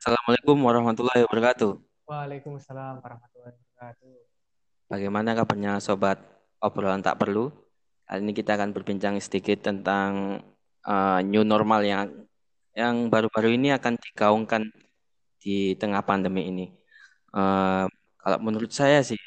Assalamualaikum 0.00 0.56
warahmatullahi 0.64 1.28
wabarakatuh. 1.28 1.76
Waalaikumsalam 2.08 3.04
warahmatullahi 3.04 3.52
wabarakatuh. 3.52 4.12
Bagaimana 4.88 5.36
kabarnya 5.36 5.76
sobat 5.76 6.16
obrolan 6.56 7.04
tak 7.04 7.20
perlu? 7.20 7.52
Kali 8.08 8.24
ini 8.24 8.32
kita 8.32 8.56
akan 8.56 8.72
berbincang 8.72 9.20
sedikit 9.20 9.60
tentang 9.60 10.40
uh, 10.88 11.20
new 11.20 11.44
normal 11.44 11.84
yang 11.84 12.08
yang 12.72 13.12
baru-baru 13.12 13.60
ini 13.60 13.76
akan 13.76 14.00
digaungkan 14.00 14.72
di 15.36 15.76
tengah 15.76 16.00
pandemi 16.00 16.48
ini. 16.48 16.72
Uh, 17.36 17.84
kalau 18.16 18.40
menurut 18.40 18.72
saya 18.72 19.04
sih 19.04 19.20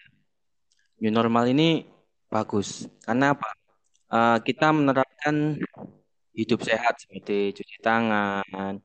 new 0.97 1.13
normal 1.13 1.53
ini 1.53 1.85
bagus. 2.33 2.89
Karena 3.05 3.37
apa? 3.37 3.49
Uh, 4.09 4.37
kita 4.41 4.73
menerapkan 4.73 5.53
hidup 6.33 6.65
sehat 6.65 6.97
seperti 6.97 7.61
cuci 7.61 7.77
tangan, 7.77 8.81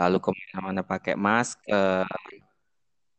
lalu 0.00 0.16
ke 0.16 0.30
mana-mana 0.32 0.80
pakai 0.80 1.12
masker, 1.12 2.08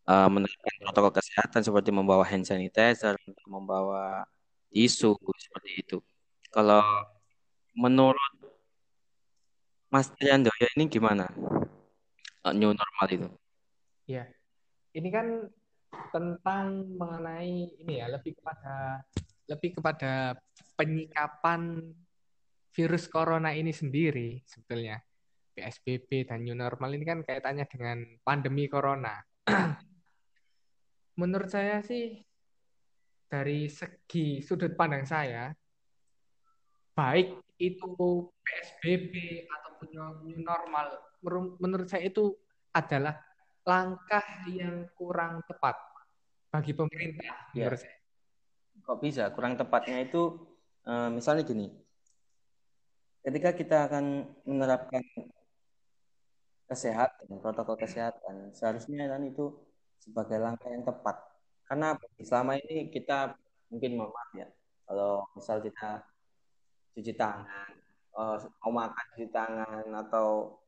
uh, 0.09 0.29
menerapkan 0.33 0.75
protokol 0.81 1.13
kesehatan 1.21 1.61
seperti 1.61 1.93
membawa 1.93 2.25
hand 2.25 2.49
sanitizer, 2.49 3.13
membawa 3.45 4.25
tisu 4.73 5.13
seperti 5.37 5.71
itu. 5.85 5.97
Kalau 6.49 6.81
menurut 7.77 8.33
Mas 9.93 10.09
Triandoyo 10.17 10.67
ini 10.73 10.89
gimana 10.89 11.29
uh, 12.41 12.53
new 12.55 12.73
normal 12.73 13.07
itu? 13.11 13.29
Ya, 14.09 14.25
ini 14.97 15.13
kan 15.13 15.51
tentang 16.09 16.87
mengenai 16.97 17.77
ini 17.83 18.01
ya 18.01 18.09
lebih 18.09 18.39
kepada 18.39 19.05
lebih 19.45 19.77
kepada 19.77 20.39
penyikapan 20.79 21.91
virus 22.71 23.05
corona 23.11 23.51
ini 23.51 23.75
sendiri 23.75 24.41
sebetulnya. 24.47 25.03
PSBB 25.51 26.27
dan 26.27 26.43
new 26.47 26.55
normal 26.55 26.95
ini 26.95 27.03
kan 27.03 27.19
kaitannya 27.21 27.67
dengan 27.67 27.97
pandemi 28.23 28.65
corona. 28.71 29.19
Menurut 31.21 31.49
saya 31.51 31.83
sih 31.83 32.19
dari 33.31 33.71
segi 33.71 34.43
sudut 34.43 34.75
pandang 34.75 35.07
saya 35.07 35.55
baik 36.91 37.55
itu 37.63 37.87
PSBB 38.43 39.47
ataupun 39.47 39.87
new 40.27 40.43
normal 40.43 40.91
menurut 41.61 41.87
saya 41.87 42.11
itu 42.11 42.35
adalah 42.75 43.15
langkah 43.63 44.25
yang 44.51 44.89
kurang 44.97 45.39
tepat 45.47 45.79
bagi 46.51 46.75
pemerintah 46.75 47.53
ya. 47.55 47.69
menurut 47.69 47.79
saya. 47.79 47.97
Kok 48.81 48.97
bisa 48.99 49.23
kurang 49.31 49.55
tepatnya 49.55 50.01
itu 50.03 50.35
uh, 50.89 51.07
misalnya 51.13 51.45
gini. 51.45 51.69
Ketika 53.21 53.53
kita 53.53 53.77
akan 53.85 54.25
menerapkan 54.49 55.05
kesehatan, 56.71 57.27
protokol 57.43 57.75
kesehatan. 57.75 58.55
Seharusnya 58.55 59.11
kan 59.11 59.27
itu 59.27 59.51
sebagai 59.99 60.39
langkah 60.39 60.71
yang 60.71 60.87
tepat. 60.87 61.19
Karena 61.67 61.99
selama 62.23 62.55
ini 62.55 62.87
kita 62.87 63.35
mungkin 63.67 63.99
mohon 63.99 64.11
maaf 64.15 64.31
ya, 64.35 64.47
kalau 64.87 65.27
misal 65.35 65.59
kita 65.59 66.03
cuci 66.95 67.13
tangan, 67.19 67.71
oh, 68.15 68.35
mau 68.63 68.87
makan 68.87 69.05
cuci 69.15 69.27
tangan 69.31 69.85
atau 70.07 70.59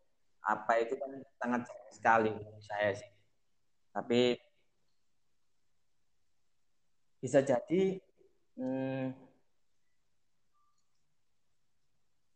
apa 0.44 0.84
itu 0.84 1.00
kan 1.00 1.12
sangat 1.40 1.62
sekali 1.96 2.30
menurut 2.36 2.64
saya 2.64 2.92
sih. 3.00 3.12
Tapi 3.96 4.36
bisa 7.24 7.40
jadi 7.40 8.04
hmm, 8.60 9.16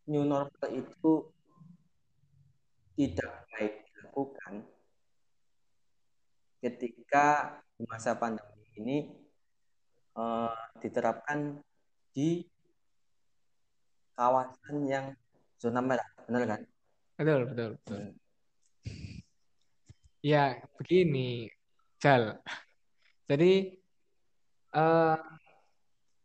new 0.08 0.24
normal 0.24 0.68
itu 0.72 1.12
tidak 2.98 3.46
baik 3.54 3.86
dilakukan 3.94 4.66
ketika 6.58 7.26
di 7.78 7.86
masa 7.86 8.18
pandemi 8.18 8.66
ini 8.82 8.98
uh, 10.18 10.50
diterapkan 10.82 11.62
di 12.10 12.42
kawasan 14.18 14.90
yang 14.90 15.06
zona 15.62 15.78
merah, 15.86 16.10
benar 16.26 16.58
kan? 16.58 16.62
Betul, 17.22 17.42
betul, 17.54 17.70
betul. 17.78 18.00
Hmm. 18.02 18.14
Ya, 20.26 20.58
begini, 20.82 21.54
Jal. 22.02 22.42
Jadi, 23.30 23.78
uh, 24.74 25.22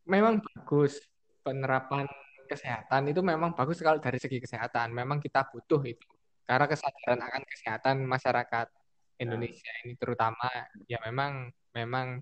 memang 0.09 0.41
bagus 0.41 0.97
penerapan 1.45 2.09
kesehatan 2.49 3.13
itu 3.13 3.21
memang 3.21 3.53
bagus 3.53 3.85
kalau 3.85 4.01
dari 4.01 4.17
segi 4.17 4.41
kesehatan. 4.41 4.97
Memang 4.97 5.21
kita 5.21 5.45
butuh 5.53 5.85
itu 5.85 6.09
karena 6.53 6.69
kesadaran 6.69 7.21
akan 7.25 7.43
kesehatan 7.49 7.97
masyarakat 8.05 8.69
Indonesia 9.17 9.73
ini 9.89 9.97
terutama 9.97 10.53
ya 10.85 11.01
memang 11.09 11.49
memang 11.73 12.21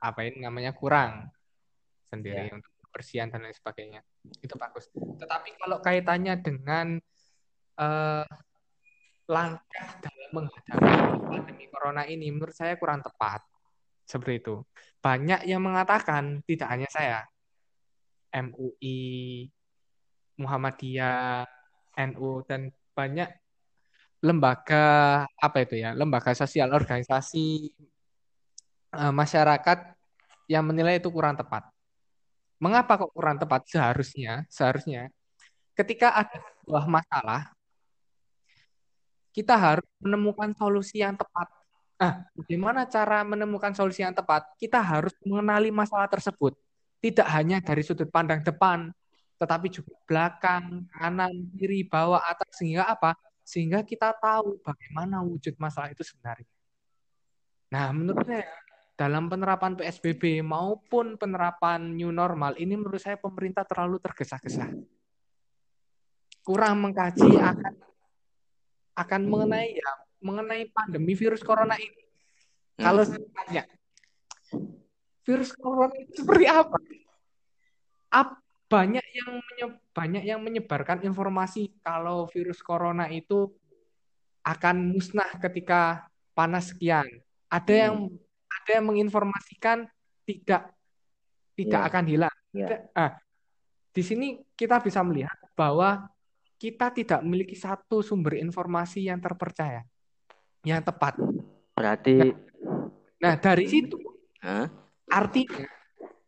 apa 0.00 0.20
ini 0.24 0.40
namanya 0.40 0.72
kurang 0.72 1.28
sendiri 2.08 2.48
ya. 2.48 2.56
untuk 2.56 2.72
kebersihan 2.88 3.28
dan 3.28 3.44
lain 3.44 3.52
sebagainya. 3.52 4.00
Itu 4.40 4.56
bagus. 4.56 4.88
Tetapi 4.92 5.60
kalau 5.60 5.84
kaitannya 5.84 6.34
dengan 6.40 6.96
uh, 7.76 8.26
langkah 9.28 9.88
dalam 10.00 10.30
menghadapi 10.32 10.92
pandemi 11.28 11.66
corona 11.68 12.08
ini 12.08 12.32
menurut 12.32 12.56
saya 12.56 12.80
kurang 12.80 13.04
tepat. 13.04 13.44
Seperti 14.08 14.40
itu. 14.40 14.64
Banyak 15.04 15.44
yang 15.44 15.60
mengatakan 15.60 16.40
tidak 16.48 16.68
hanya 16.72 16.88
saya 16.88 17.20
MUI 18.32 19.48
Muhammadiyah 20.40 21.44
NU 22.12 22.40
dan 22.48 22.72
banyak 22.96 23.28
lembaga 24.22 24.86
apa 25.26 25.56
itu 25.66 25.82
ya 25.82 25.98
lembaga 25.98 26.30
sosial 26.32 26.70
organisasi 26.70 27.74
uh, 28.94 29.10
masyarakat 29.10 29.98
yang 30.46 30.62
menilai 30.62 31.02
itu 31.02 31.10
kurang 31.10 31.34
tepat. 31.34 31.66
Mengapa 32.62 33.02
kok 33.02 33.10
kurang 33.10 33.42
tepat? 33.42 33.66
Seharusnya 33.66 34.46
seharusnya 34.46 35.10
ketika 35.74 36.14
ada 36.14 36.38
sebuah 36.62 36.86
masalah 36.86 37.50
kita 39.32 39.56
harus 39.56 39.88
menemukan 39.98 40.52
solusi 40.54 41.00
yang 41.00 41.16
tepat. 41.16 41.48
Nah, 41.96 42.28
bagaimana 42.36 42.84
cara 42.84 43.24
menemukan 43.24 43.72
solusi 43.72 44.04
yang 44.04 44.12
tepat? 44.12 44.44
Kita 44.60 44.78
harus 44.78 45.16
mengenali 45.24 45.72
masalah 45.72 46.06
tersebut. 46.06 46.52
Tidak 47.00 47.24
hanya 47.32 47.58
dari 47.64 47.80
sudut 47.80 48.12
pandang 48.12 48.44
depan, 48.44 48.92
tetapi 49.40 49.72
juga 49.72 49.96
belakang, 50.04 50.86
kanan, 50.92 51.32
kiri, 51.56 51.82
bawah, 51.88 52.20
atas, 52.20 52.60
sehingga 52.60 52.86
apa? 52.86 53.16
Sehingga 53.52 53.84
kita 53.84 54.16
tahu 54.16 54.56
bagaimana 54.64 55.20
wujud 55.20 55.52
masalah 55.60 55.92
itu 55.92 56.00
sebenarnya. 56.00 56.48
Nah, 57.68 57.92
menurut 57.92 58.24
saya 58.24 58.48
dalam 58.96 59.28
penerapan 59.28 59.76
PSBB 59.76 60.40
maupun 60.40 61.20
penerapan 61.20 61.92
new 61.92 62.08
normal 62.08 62.56
ini 62.56 62.80
menurut 62.80 63.00
saya 63.00 63.20
pemerintah 63.20 63.68
terlalu 63.68 64.00
tergesa-gesa. 64.00 64.72
Kurang 66.40 66.80
mengkaji 66.80 67.36
akan 67.36 67.74
akan 68.92 69.20
mengenai 69.28 69.76
ya 69.76 69.90
mengenai 70.24 70.68
pandemi 70.72 71.12
virus 71.12 71.44
corona 71.44 71.76
ini. 71.76 72.02
Hmm. 72.80 72.88
Kalau 72.88 73.02
saya 73.04 73.26
tanya 73.36 73.64
virus 75.28 75.52
corona 75.52 75.92
itu 76.00 76.24
seperti 76.24 76.46
apa? 76.48 76.78
Apa 78.12 78.41
banyak 78.72 79.04
yang 79.12 79.30
banyak 79.92 80.24
yang 80.24 80.40
menyebarkan 80.40 81.04
informasi 81.04 81.76
kalau 81.84 82.24
virus 82.32 82.64
corona 82.64 83.04
itu 83.12 83.52
akan 84.40 84.96
musnah 84.96 85.28
ketika 85.36 86.08
panas 86.32 86.72
sekian. 86.72 87.04
Ada 87.52 87.88
yang 87.88 88.08
hmm. 88.08 88.16
ada 88.48 88.70
yang 88.80 88.86
menginformasikan 88.88 89.84
tidak 90.24 90.72
tidak 91.52 91.80
yeah. 91.84 91.88
akan 91.92 92.04
hilang. 92.08 92.36
Yeah. 92.56 92.88
Ah, 92.96 93.20
di 93.92 94.00
sini 94.00 94.40
kita 94.56 94.80
bisa 94.80 95.04
melihat 95.04 95.36
bahwa 95.52 96.08
kita 96.56 96.88
tidak 96.96 97.20
memiliki 97.20 97.52
satu 97.52 98.00
sumber 98.00 98.40
informasi 98.40 99.04
yang 99.04 99.20
terpercaya, 99.20 99.84
yang 100.64 100.80
tepat. 100.80 101.20
Berarti, 101.76 102.32
nah, 103.20 103.34
nah 103.34 103.34
dari 103.36 103.66
situ, 103.68 103.98
huh? 104.40 104.66
artinya 105.10 105.66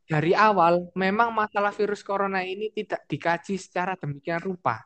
dari 0.05 0.37
awal 0.37 0.93
memang 0.93 1.33
masalah 1.33 1.73
virus 1.73 2.05
corona 2.05 2.45
ini 2.45 2.69
tidak 2.69 3.09
dikaji 3.09 3.57
secara 3.57 3.97
demikian 3.97 4.41
rupa. 4.41 4.85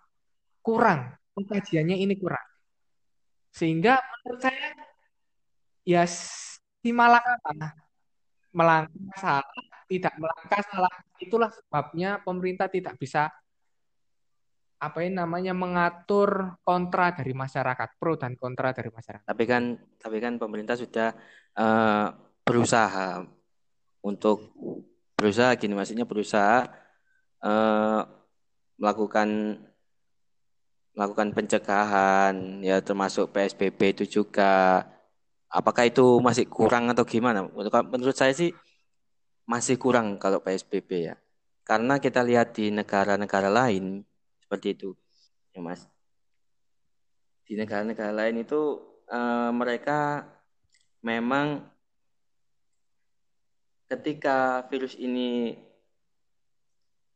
Kurang, 0.62 1.18
pengkajiannya 1.34 1.98
ini 1.98 2.14
kurang. 2.14 2.46
Sehingga 3.50 3.98
menurut 4.22 4.40
saya 4.42 4.70
ya 5.82 6.06
si 6.06 6.90
malakama 6.94 7.74
melangkah 8.54 9.18
salah, 9.18 9.66
tidak 9.90 10.14
melangkah 10.18 10.62
salah. 10.70 10.94
Itulah 11.18 11.50
sebabnya 11.50 12.22
pemerintah 12.22 12.70
tidak 12.70 12.94
bisa 13.02 13.26
apa 14.78 15.02
ini 15.02 15.18
namanya 15.18 15.50
mengatur 15.58 16.54
kontra 16.62 17.10
dari 17.10 17.34
masyarakat, 17.34 17.98
pro 17.98 18.14
dan 18.14 18.38
kontra 18.38 18.70
dari 18.70 18.94
masyarakat. 18.94 19.26
Tapi 19.26 19.44
kan 19.50 19.74
tapi 19.98 20.22
kan 20.22 20.38
pemerintah 20.38 20.78
sudah 20.78 21.10
uh, 21.58 22.14
berusaha 22.46 23.26
untuk 24.06 24.54
berusaha 25.18 25.50
gini 25.58 25.74
maksudnya 25.74 26.06
berusaha 26.06 26.70
uh, 27.42 28.06
melakukan 28.78 29.58
melakukan 30.94 31.34
pencegahan 31.34 32.62
ya 32.62 32.78
termasuk 32.78 33.34
PSBB 33.34 33.98
itu 33.98 34.22
juga 34.22 34.82
apakah 35.48 35.88
itu 35.88 36.20
masih 36.20 36.44
kurang 36.46 36.92
atau 36.92 37.04
gimana? 37.08 37.48
Menurut 37.88 38.16
saya 38.16 38.32
sih 38.36 38.52
masih 39.48 39.80
kurang 39.80 40.20
kalau 40.20 40.44
PSBB 40.44 41.12
ya. 41.12 41.16
Karena 41.64 42.00
kita 42.00 42.24
lihat 42.24 42.56
di 42.56 42.72
negara-negara 42.72 43.48
lain 43.52 44.04
seperti 44.40 44.76
itu. 44.76 44.90
Ya, 45.52 45.60
Mas. 45.60 45.84
Di 47.44 47.56
negara-negara 47.56 48.12
lain 48.12 48.44
itu 48.44 48.80
uh, 49.08 49.52
mereka 49.52 50.24
memang 51.00 51.64
ketika 53.88 54.68
virus 54.68 54.94
ini 55.00 55.56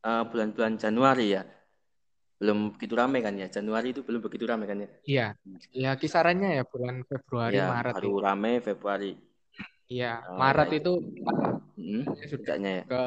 eh, 0.01 0.23
bulan-bulan 0.25 0.73
uh, 0.75 0.79
Januari 0.81 1.37
ya 1.37 1.45
belum 2.43 2.75
begitu 2.75 2.93
ramai 2.99 3.23
kan 3.23 3.39
ya? 3.39 3.47
Januari 3.47 3.95
itu 3.95 4.03
belum 4.03 4.19
begitu 4.19 4.43
ramai 4.43 4.67
kan 4.67 4.83
ya? 4.83 4.89
Iya. 5.07 5.27
Ya 5.71 5.91
kisarannya 5.95 6.59
ya 6.59 6.63
bulan 6.67 7.07
Februari 7.07 7.55
ya, 7.55 7.71
Maret 7.71 7.93
baru 7.95 8.11
itu. 8.11 8.19
ramai 8.19 8.53
Februari. 8.59 9.11
Iya 9.87 10.19
uh, 10.27 10.35
Maret 10.35 10.69
ya, 10.75 10.77
itu 10.83 10.93
hmm, 11.79 12.03
sudah 12.27 12.55
ya? 12.59 12.83
ke 12.83 13.03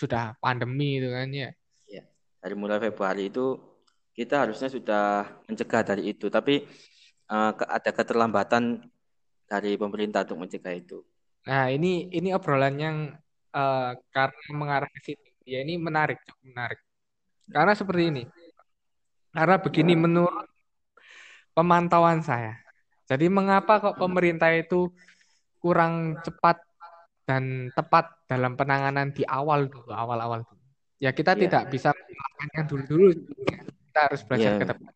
sudah 0.00 0.24
pandemi 0.40 0.96
itu 0.96 1.12
kan 1.12 1.28
ya. 1.28 1.50
Ya 1.84 2.08
dari 2.40 2.54
mulai 2.56 2.80
Februari 2.80 3.28
itu 3.28 3.60
kita 4.16 4.48
harusnya 4.48 4.72
sudah 4.72 5.28
mencegah 5.44 5.84
dari 5.84 6.08
itu. 6.08 6.32
Tapi 6.32 6.64
uh, 7.28 7.52
ada 7.52 7.90
keterlambatan 7.92 8.80
dari 9.44 9.76
pemerintah 9.76 10.24
untuk 10.24 10.48
mencegah 10.48 10.72
itu 10.72 11.04
Nah, 11.46 11.70
ini 11.70 12.10
ini 12.10 12.34
obrolan 12.34 12.74
yang 12.80 12.96
uh, 13.54 13.92
karena 14.10 14.50
mengarah 14.56 14.90
ke 14.90 15.00
situ. 15.04 15.28
Ya, 15.46 15.62
ini 15.64 15.78
menarik, 15.78 16.20
cukup 16.26 16.44
menarik. 16.50 16.80
Karena 17.48 17.72
seperti 17.72 18.02
ini. 18.10 18.24
Karena 19.32 19.56
begini 19.56 19.94
menurut 19.96 20.48
pemantauan 21.56 22.20
saya. 22.20 22.58
Jadi 23.08 23.32
mengapa 23.32 23.80
kok 23.80 23.96
pemerintah 23.96 24.52
itu 24.52 24.92
kurang 25.58 26.20
cepat 26.20 26.60
dan 27.24 27.72
tepat 27.72 28.12
dalam 28.28 28.56
penanganan 28.56 29.12
di 29.12 29.24
awal 29.24 29.68
dulu, 29.68 29.88
awal-awal 29.88 30.44
dulu. 30.44 30.64
Ya 31.00 31.10
kita 31.16 31.32
yeah. 31.34 31.40
tidak 31.46 31.62
bisa 31.72 31.90
melakukan 31.96 32.48
yang 32.52 32.66
dulu-dulu. 32.68 33.08
Kita 33.88 34.00
harus 34.08 34.20
belajar 34.28 34.50
yeah. 34.52 34.60
ke 34.60 34.64
depan. 34.68 34.92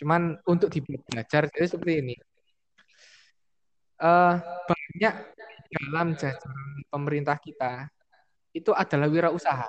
Cuman 0.00 0.22
untuk 0.48 0.68
belajar 1.12 1.42
jadi 1.52 1.66
seperti 1.68 1.94
ini. 2.00 2.14
Uh, 4.02 4.34
banyak 4.66 5.14
dalam 5.72 6.12
jajaran 6.12 6.84
pemerintah 6.92 7.36
kita 7.40 7.88
itu 8.52 8.70
adalah 8.76 9.08
wirausaha. 9.08 9.68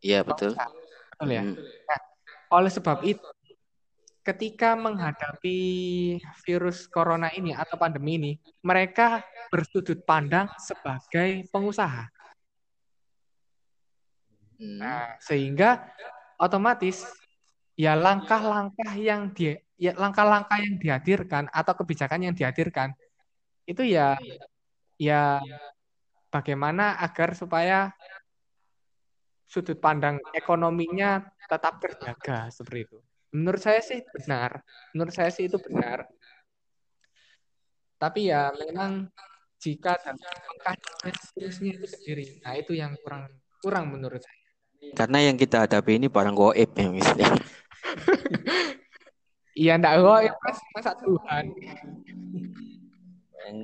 Iya 0.00 0.24
betul. 0.24 0.56
Betul 0.56 1.28
ya. 1.30 1.42
Hmm. 1.44 1.54
Nah, 1.60 2.00
oleh 2.58 2.72
sebab 2.72 3.04
itu, 3.06 3.28
ketika 4.24 4.74
menghadapi 4.74 5.58
virus 6.42 6.88
corona 6.88 7.30
ini 7.36 7.52
atau 7.54 7.76
pandemi 7.76 8.18
ini, 8.18 8.32
mereka 8.64 9.22
bersudut 9.52 10.02
pandang 10.02 10.50
sebagai 10.58 11.46
pengusaha. 11.52 12.08
Hmm. 14.58 14.78
Nah, 14.80 15.14
sehingga 15.22 15.86
otomatis 16.40 17.06
ya 17.78 17.94
langkah-langkah 17.94 18.92
yang 18.98 19.32
dia 19.32 19.62
ya 19.80 19.96
langkah-langkah 19.98 20.62
yang 20.62 20.78
dihadirkan 20.78 21.50
atau 21.50 21.74
kebijakan 21.74 22.30
yang 22.30 22.34
dihadirkan 22.36 22.94
itu 23.66 23.82
ya 23.86 24.18
ya 24.98 25.38
bagaimana 26.32 26.98
agar 26.98 27.36
supaya 27.36 27.92
sudut 29.46 29.76
pandang 29.76 30.16
ekonominya 30.32 31.20
tetap 31.44 31.76
terjaga 31.84 32.48
seperti 32.48 32.88
itu. 32.88 32.98
Menurut 33.36 33.60
saya 33.60 33.84
sih 33.84 34.00
benar. 34.00 34.64
Menurut 34.96 35.12
saya 35.12 35.28
sih 35.28 35.44
itu 35.48 35.60
benar. 35.60 36.08
Tapi 38.00 38.32
ya 38.32 38.48
memang 38.56 39.12
jika 39.60 39.94
dan 40.00 40.18
itu 41.38 41.48
sendiri, 41.52 42.42
nah 42.42 42.58
itu 42.58 42.74
yang 42.74 42.98
kurang 43.04 43.30
kurang 43.62 43.94
menurut 43.94 44.18
saya. 44.18 44.48
Karena 44.98 45.22
yang 45.22 45.38
kita 45.38 45.62
hadapi 45.68 46.02
ini 46.02 46.10
barang 46.10 46.34
goib 46.34 46.70
ya 46.74 46.88
misalnya. 46.90 47.30
Iya 49.52 49.76
ndak 49.76 50.00
goib 50.00 50.32
mas 50.40 50.58
masa 50.72 50.96
Tuhan 50.96 51.52
yang 53.48 53.56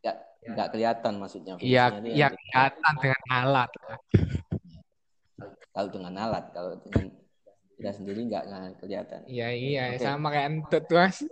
nggak 0.00 0.16
nggak 0.40 0.68
kelihatan 0.72 1.12
maksudnya 1.20 1.52
iya 1.60 1.92
iya 2.00 2.28
kelihatan 2.32 2.92
dengan 3.00 3.22
alat. 3.28 3.70
Kalau 5.70 5.88
dengan 5.92 6.14
alat 6.16 6.44
kalau 6.56 6.72
dengan 6.88 7.06
kita 7.76 7.90
sendiri 7.96 8.20
nggak 8.28 8.44
kelihatan. 8.80 9.20
Iya 9.28 9.48
iya 9.52 9.84
okay. 9.96 10.00
sama 10.00 10.32
kayak 10.32 10.48
entut 10.48 10.84
mas. 10.88 11.24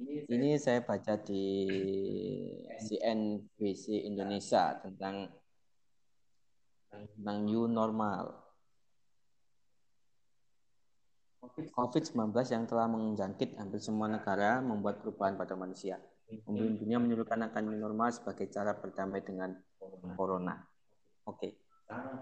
Ini 0.00 0.56
saya 0.56 0.80
baca 0.80 1.20
di 1.20 1.44
CNBC 2.80 4.08
Indonesia 4.08 4.80
tentang 4.80 5.28
tentang 6.88 7.36
new 7.44 7.68
normal 7.68 8.39
COVID-19 11.40 12.36
yang 12.52 12.64
telah 12.68 12.84
menjangkit 12.84 13.56
hampir 13.56 13.80
semua 13.80 14.12
negara 14.12 14.60
membuat 14.60 15.00
perubahan 15.00 15.40
pada 15.40 15.56
manusia. 15.56 15.96
Pemimpin 16.28 16.78
dunia 16.78 17.00
menyuruhkan 17.00 17.40
akan 17.48 17.62
new 17.66 17.80
normal 17.80 18.12
sebagai 18.12 18.46
cara 18.52 18.76
berdamai 18.76 19.24
dengan 19.24 19.56
corona. 20.14 20.62
Oke, 21.26 21.36
okay. 21.36 21.52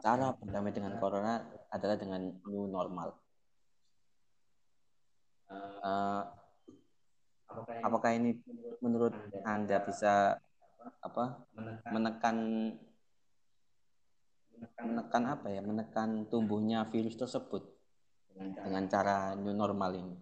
cara 0.00 0.32
berdamai 0.32 0.72
dengan 0.72 0.96
corona 0.96 1.44
adalah 1.68 1.98
dengan 1.98 2.24
new 2.46 2.70
normal. 2.70 3.12
Uh, 5.82 6.22
apakah 7.84 8.16
ini 8.16 8.38
menurut 8.80 9.12
anda 9.44 9.80
bisa 9.82 10.36
apa 11.02 11.42
menekan 11.90 12.36
menekan 14.82 15.24
apa 15.24 15.46
ya 15.52 15.60
menekan 15.62 16.26
tumbuhnya 16.28 16.84
virus 16.90 17.16
tersebut 17.16 17.77
dengan 18.38 18.84
cara 18.86 19.34
new 19.34 19.54
normal 19.54 19.92
ini. 19.98 20.16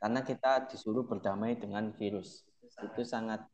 Karena 0.00 0.20
kita 0.24 0.70
disuruh 0.70 1.04
berdamai 1.04 1.58
dengan 1.58 1.92
virus. 1.92 2.46
Itu 2.80 3.04
sangat 3.04 3.44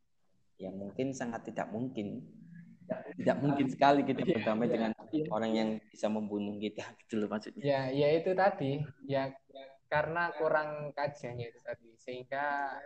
ya 0.60 0.70
mungkin 0.70 1.10
sangat 1.10 1.50
tidak 1.50 1.72
mungkin. 1.72 2.22
Tidak 3.16 3.36
mungkin 3.40 3.66
sekali 3.72 4.04
kita 4.04 4.20
berdamai 4.22 4.68
dengan 4.68 4.92
orang 5.32 5.52
yang 5.56 5.68
bisa 5.88 6.12
membunuh 6.12 6.60
kita 6.60 6.84
gitu 7.04 7.24
loh 7.24 7.28
maksudnya. 7.32 7.64
Ya, 7.64 7.80
ya 7.88 8.08
itu 8.20 8.36
tadi. 8.36 8.84
Ya 9.08 9.32
karena 9.88 10.34
kurang 10.36 10.90
kajiannya 10.92 11.54
itu 11.54 11.60
tadi 11.64 11.88
sehingga 11.96 12.76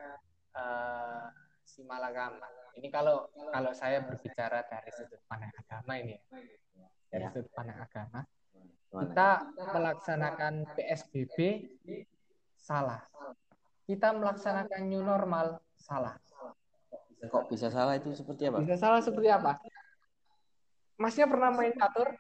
uh, 0.54 1.26
si 1.66 1.82
malagama. 1.82 2.46
Ini 2.78 2.88
kalau 2.94 3.26
kalau 3.50 3.74
saya 3.74 4.06
berbicara 4.06 4.62
dari 4.70 4.90
sudut 4.94 5.18
pandang 5.26 5.50
agama 5.58 5.98
ini 5.98 6.14
ya. 6.14 6.22
Dari 7.10 7.24
ya. 7.26 7.30
sudut 7.34 7.50
pandang 7.52 7.80
agama 7.82 8.22
kita 8.88 9.30
melaksanakan 9.76 10.64
PSBB 10.72 11.68
salah. 12.56 13.04
Kita 13.84 14.12
melaksanakan 14.16 14.80
new 14.88 15.04
normal 15.04 15.60
salah. 15.76 16.16
Kok 17.18 17.50
bisa 17.50 17.68
salah 17.68 17.96
itu 17.96 18.12
seperti 18.14 18.48
apa? 18.48 18.62
Bisa 18.62 18.76
salah 18.78 19.00
seperti 19.02 19.28
apa? 19.28 19.58
Masnya 20.98 21.26
pernah 21.30 21.50
main 21.54 21.74
catur? 21.74 22.14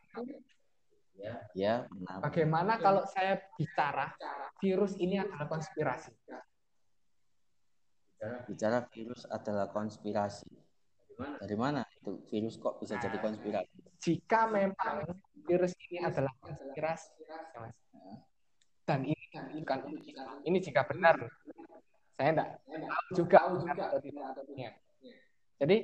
Ya, 1.54 1.90
Bagaimana 2.22 2.78
kalau 2.78 3.02
saya 3.10 3.42
bicara 3.58 4.14
virus 4.62 4.94
ini 5.02 5.18
adalah 5.18 5.50
konspirasi? 5.50 6.14
Bicara 8.46 8.86
virus 8.86 9.26
adalah 9.26 9.66
konspirasi. 9.70 10.46
Dari 11.18 11.56
mana 11.58 11.82
itu 11.90 12.22
virus 12.30 12.54
kok 12.62 12.78
bisa 12.78 12.94
jadi 13.02 13.18
konspirasi? 13.18 13.98
Jika 13.98 14.46
memang 14.46 15.18
virus 15.48 15.72
ini 15.88 16.04
adalah 16.04 16.30
konspirasi, 16.44 17.24
ya 17.24 17.58
mas. 17.64 17.76
Dan 18.84 19.04
ini 19.08 19.24
bukan 19.64 19.80
ini 20.44 20.58
jika 20.60 20.84
benar, 20.84 21.16
saya 22.16 22.30
tidak 22.32 22.48
tahu 22.68 23.08
juga 23.16 23.38
atau 23.48 24.00
tidak. 24.00 24.76
Jadi 25.58 25.76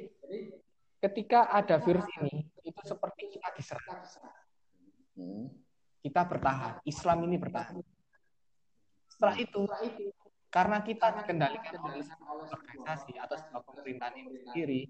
ketika 1.00 1.52
ada 1.52 1.80
virus 1.80 2.04
ini, 2.20 2.48
itu 2.64 2.80
seperti 2.84 3.36
kita 3.36 3.48
diserang. 3.56 4.00
Kita 6.04 6.20
bertahan, 6.28 6.84
Islam 6.84 7.24
ini 7.28 7.36
bertahan. 7.40 7.80
Setelah 9.08 9.36
itu, 9.40 9.62
karena 10.48 10.80
kita 10.84 11.12
dikendalikan 11.22 11.80
oleh 11.80 12.04
organisasi 12.52 13.16
atau 13.20 13.36
sebuah 13.40 13.62
pemerintahan 13.68 14.14
ini 14.20 14.36
sendiri, 14.48 14.80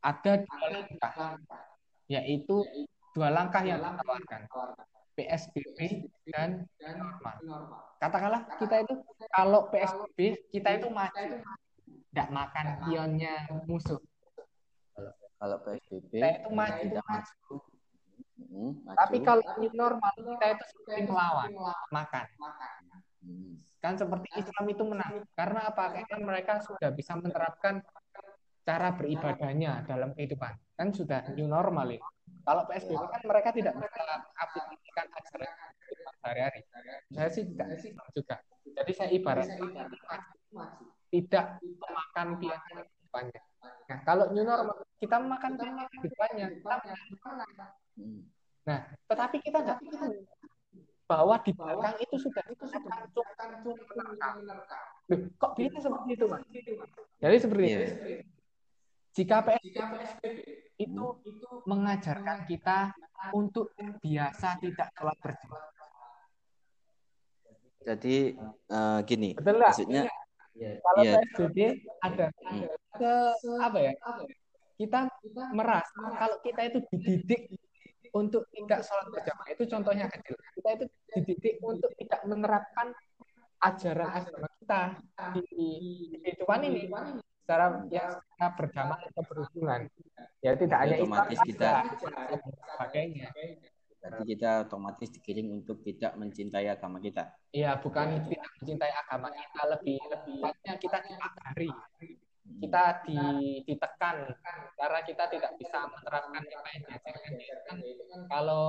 ada 0.00 0.32
dua 0.44 0.66
langkah, 0.72 1.40
yaitu 2.06 2.62
dua 3.16 3.32
langkah 3.32 3.64
yang 3.64 3.80
ditawarkan 3.80 4.44
PSBB 5.16 6.04
dan 6.28 6.68
normal. 6.84 7.36
Katakanlah 7.96 8.44
kita 8.60 8.84
itu 8.84 8.94
kalau 9.32 9.72
PSBB 9.72 10.52
kita 10.52 10.76
itu 10.76 10.92
maju, 10.92 11.40
tidak 12.12 12.28
makan 12.28 12.66
pionnya 12.84 13.48
musuh. 13.64 13.96
Kalau 15.40 15.56
PSBB 15.64 16.12
kita 16.12 16.28
itu 16.44 16.50
maju, 16.52 16.86
maju. 17.00 17.56
Hmm, 18.36 18.72
maju. 18.84 18.96
Tapi 19.00 19.16
kalau 19.24 19.44
new 19.56 19.72
normal 19.72 20.12
kita 20.12 20.46
itu 20.52 20.64
seperti 20.76 21.00
melawan 21.08 21.50
makan. 21.88 22.26
Hmm. 23.24 23.56
Kan 23.80 23.96
seperti 23.96 24.28
Islam 24.36 24.64
itu 24.68 24.82
menang. 24.84 25.24
Karena 25.32 25.72
apa? 25.72 25.96
Karena 26.04 26.20
mereka 26.20 26.60
sudah 26.60 26.92
bisa 26.92 27.16
menerapkan 27.16 27.80
cara 28.68 28.92
beribadahnya 28.92 29.88
dalam 29.88 30.12
kehidupan. 30.12 30.52
Kan 30.76 30.92
sudah 30.92 31.32
new 31.32 31.48
normal 31.48 31.96
ini. 31.96 32.15
Kalau 32.46 32.62
PSBB 32.70 33.02
kan 33.10 33.22
mereka 33.26 33.50
tidak 33.50 33.74
bisa 33.74 34.02
aplikasikan 34.38 35.06
kehidupan 35.10 36.14
sehari-hari. 36.22 36.60
Saya 37.10 37.28
sih 37.34 37.42
tidak 37.50 37.66
juga. 38.14 38.36
Jadi 38.70 38.92
saya 38.94 39.10
ibarat 39.10 39.50
tidak 41.10 41.46
memakan 41.58 42.28
piala 42.38 42.62
kehidupannya. 42.70 43.42
Nah, 43.86 43.98
kalau 44.06 44.30
new 44.30 44.46
normal 44.46 44.78
kita 45.02 45.18
makan 45.18 45.58
kita 45.58 45.66
menang. 45.66 45.90
Hmm. 47.98 48.22
Nah, 48.66 48.80
tetapi 49.10 49.36
kita 49.42 49.58
nggak 49.62 49.78
tahu 49.82 50.14
bahwa 51.06 51.38
di 51.42 51.52
belakang 51.54 51.96
itu 52.02 52.16
sudah 52.18 52.42
itu 52.50 52.64
sudah 52.66 52.92
kancung. 52.94 53.26
Loh, 55.06 55.18
kok 55.38 55.54
bisa 55.54 55.78
seperti 55.78 56.18
itu, 56.18 56.26
Mas? 56.26 56.42
Jadi 57.22 57.36
seperti 57.38 57.66
itu. 57.70 57.86
Jika 59.16 59.40
PSBB 59.40 60.20
itu 60.76 61.04
mengajarkan 61.64 62.44
kita 62.44 62.92
untuk 63.32 63.72
biasa 64.04 64.60
tidak 64.60 64.92
sholat 64.92 65.16
berjamaah. 65.24 65.72
Jadi 67.80 68.36
eh, 68.68 68.98
gini, 69.08 69.32
Betul 69.32 69.56
maksudnya 69.62 70.04
Kalau 70.56 71.02
Iya. 71.04 71.20
PSBB 71.20 71.58
ada 72.00 72.26
ke 72.96 73.12
apa 73.60 73.78
ya? 73.80 73.92
Kita 74.76 75.08
merasa 75.52 76.00
kalau 76.16 76.36
kita 76.40 76.60
itu 76.68 76.78
dididik 76.92 77.56
untuk 78.12 78.48
tidak 78.52 78.80
sholat 78.84 79.08
berjamaah 79.12 79.48
itu 79.52 79.64
contohnya 79.68 80.08
kecil. 80.08 80.36
Kita 80.56 80.68
itu 80.80 80.84
dididik 81.12 81.54
untuk 81.60 81.92
tidak 82.00 82.20
menerapkan 82.24 82.92
ajaran 83.60 84.08
agama 84.12 84.48
kita 84.60 84.82
di 85.36 85.44
di 85.52 85.70
kehidupan 86.20 86.60
ini 86.68 86.88
secara 87.46 87.78
yang 87.94 88.10
secara 88.10 88.50
berjamaah 88.58 88.98
atau 89.06 89.22
berhubungan. 89.22 89.80
Ya 90.42 90.58
tidak 90.58 90.78
hanya 90.82 90.98
Otomatis 90.98 91.38
kita- 91.46 91.86
sebagainya. 92.74 93.30
berarti 94.02 94.22
kita 94.38 94.50
otomatis 94.66 95.08
digiring 95.18 95.62
untuk 95.62 95.82
tidak 95.82 96.14
mencintai 96.14 96.66
agama 96.70 96.98
kita. 96.98 97.26
Iya, 97.50 97.78
bukan 97.78 98.22
tidak 98.26 98.50
mencintai 98.58 98.92
agama 98.94 99.30
kita 99.30 99.62
lebih 99.66 99.98
lebih 100.10 100.34
tepatnya 100.42 100.74
kita 100.78 100.96
dipagari. 101.06 101.70
Kita 102.46 102.82
di, 103.02 103.18
ditekan 103.66 104.30
karena 104.78 105.00
kita 105.02 105.24
tidak 105.26 105.52
bisa 105.58 105.78
menerapkan 105.90 106.42
yang 106.46 106.62
itu 107.82 108.02
kan 108.06 108.20
kalau 108.30 108.66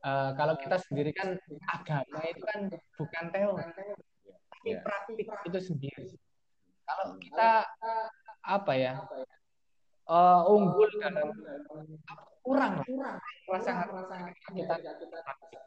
eh, 0.00 0.30
kalau 0.36 0.54
kita 0.56 0.76
sendiri 0.80 1.12
kan 1.12 1.36
agama 1.68 2.20
itu 2.28 2.44
kan 2.44 2.60
bukan 2.96 3.24
teori 3.32 3.64
tapi 3.76 3.92
Iya. 4.66 4.82
praktik 4.82 5.28
itu 5.46 5.58
sendiri. 5.62 6.06
Kalau 6.86 7.06
kita 7.18 7.50
apa 8.46 8.72
ya 8.78 8.94
eh, 10.06 10.42
unggul 10.46 10.90
dalam 11.02 11.34
kurang 12.46 12.78
lah 12.94 13.18
rasa 13.50 13.90
kita 14.54 14.74
praktik. 15.10 15.62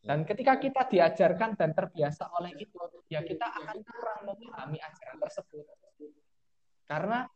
Dan 0.00 0.24
ketika 0.24 0.56
kita 0.56 0.88
diajarkan 0.88 1.60
dan 1.60 1.76
terbiasa 1.76 2.32
oleh 2.40 2.56
itu, 2.56 2.80
ya 3.12 3.20
kita 3.20 3.44
akan 3.44 3.84
kurang 3.84 4.20
memahami 4.32 4.80
ajaran 4.80 5.20
tersebut. 5.20 5.68
Karena 6.88 7.28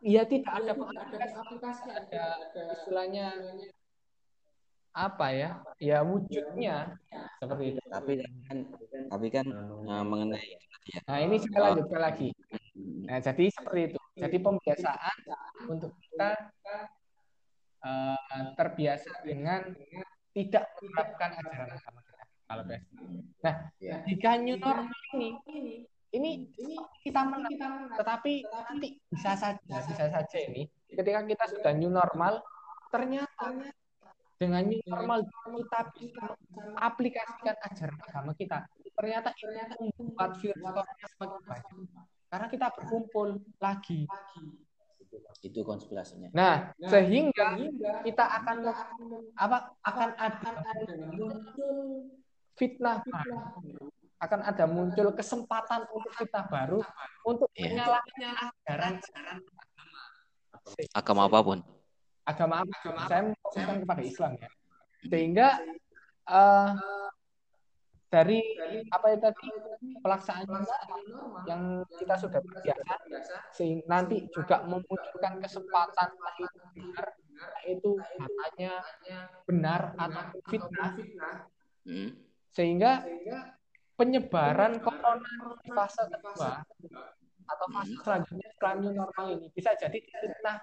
ya 0.00 0.24
tidak 0.24 0.52
ada 0.56 0.72
aplikasi, 0.72 1.92
ada 1.92 2.24
istilahnya 2.48 3.36
apa 4.92 5.26
ya? 5.32 5.50
Ya 5.80 5.98
wujudnya 6.04 6.96
seperti 7.40 7.76
itu. 7.76 7.80
Tapi 7.88 8.12
kan, 8.20 8.56
tapi 9.08 9.26
kan 9.32 9.46
eh, 9.48 10.04
mengenai 10.04 10.46
itu 10.56 10.64
tadi 10.68 10.88
ya. 10.92 11.00
Nah 11.08 11.18
ini 11.24 11.36
saya 11.40 11.60
lanjutkan 11.72 12.00
lagi. 12.00 12.28
Nah 13.08 13.18
jadi 13.20 13.44
seperti 13.52 13.80
itu. 13.92 13.98
Jadi 14.12 14.36
pembiasaan 14.44 15.16
untuk 15.72 15.92
kita 15.96 16.30
eh, 17.82 18.44
terbiasa 18.56 19.10
dengan 19.24 19.60
tidak 20.32 20.64
menerapkan 20.80 21.30
ajaran 21.40 21.68
agama 21.72 22.00
kita. 22.04 22.24
Kalau 22.48 22.64
PSBB. 22.68 23.00
Nah, 23.42 23.54
Ya. 23.80 23.96
jika 24.04 24.36
new 24.38 24.56
normal 24.60 24.92
ini 25.16 25.32
ini 26.12 26.44
kita 27.00 27.24
menang 27.24 27.88
tetapi 27.96 28.44
nanti 28.44 29.00
bisa 29.08 29.32
saja 29.32 29.76
bisa 29.88 30.06
saja 30.12 30.38
ini 30.44 30.68
ketika 30.92 31.24
kita 31.24 31.44
sudah 31.56 31.72
new 31.72 31.88
normal 31.88 32.44
ternyata 32.92 33.72
dengan 34.42 34.62
new 34.66 34.82
normal 34.90 35.22
kita 35.54 35.78
bisa 35.94 36.24
aplikasikan 36.82 37.54
ajaran 37.62 37.98
agama 38.02 38.32
kita 38.34 38.66
ternyata 38.98 39.30
ternyata 39.38 39.74
membuat 39.78 40.34
corona 40.34 40.82
semakin 41.14 41.40
banyak 41.46 41.74
karena 42.26 42.46
kita 42.50 42.66
berkumpul 42.74 43.28
lagi 43.62 44.10
Itu 45.42 45.60
konspirasinya. 45.62 46.32
nah 46.32 46.72
sehingga 46.80 47.58
kita 48.02 48.24
akan 48.42 48.56
apa 49.36 49.58
akan 49.84 50.10
ada 50.16 50.50
fitnah 52.56 53.02
baru 53.04 53.38
akan 54.22 54.40
ada 54.46 54.64
muncul 54.70 55.10
kesempatan 55.12 55.82
untuk 55.90 56.14
fitnah 56.16 56.46
baru 56.46 56.80
untuk 57.26 57.50
Iya. 57.52 57.74
menyalahkan 57.74 58.32
ajaran 58.38 58.94
Agama 60.94 61.26
apa 61.26 61.38
pun. 61.42 61.58
Agama 62.22 62.62
apa? 62.62 62.74
Saya 63.08 63.22
memfokuskan 63.30 63.76
kepada 63.86 64.02
Islam 64.02 64.32
ya. 64.38 64.50
Sehingga 65.06 65.48
eh, 66.30 66.72
dari 68.12 68.40
apa 68.92 69.06
itu 69.08 69.20
tadi? 69.24 69.48
pelaksanaan 69.82 70.62
yang 71.46 71.82
kita 71.98 72.14
sudah 72.14 72.38
biasa, 72.38 72.94
sehingga 73.50 73.82
nanti 73.86 74.26
juga 74.30 74.62
memunculkan 74.62 75.42
kesempatan 75.42 76.10
lain 76.14 76.50
benar, 76.74 77.06
itu 77.66 77.90
katanya 77.98 78.72
benar 79.46 79.80
atau 79.98 80.38
fitnah, 80.46 80.92
Hmm. 81.82 82.14
sehingga 82.54 83.02
penyebaran 83.98 84.78
corona 84.78 85.30
di 85.66 85.70
fase 85.74 86.06
kedua 86.06 86.62
atau 87.42 87.66
fase 87.74 87.94
selanjutnya 87.98 88.48
setelah 88.54 88.74
new 88.78 88.94
normal 88.94 89.26
ini 89.34 89.50
bisa 89.50 89.74
jadi 89.74 89.98
fitnah 89.98 90.62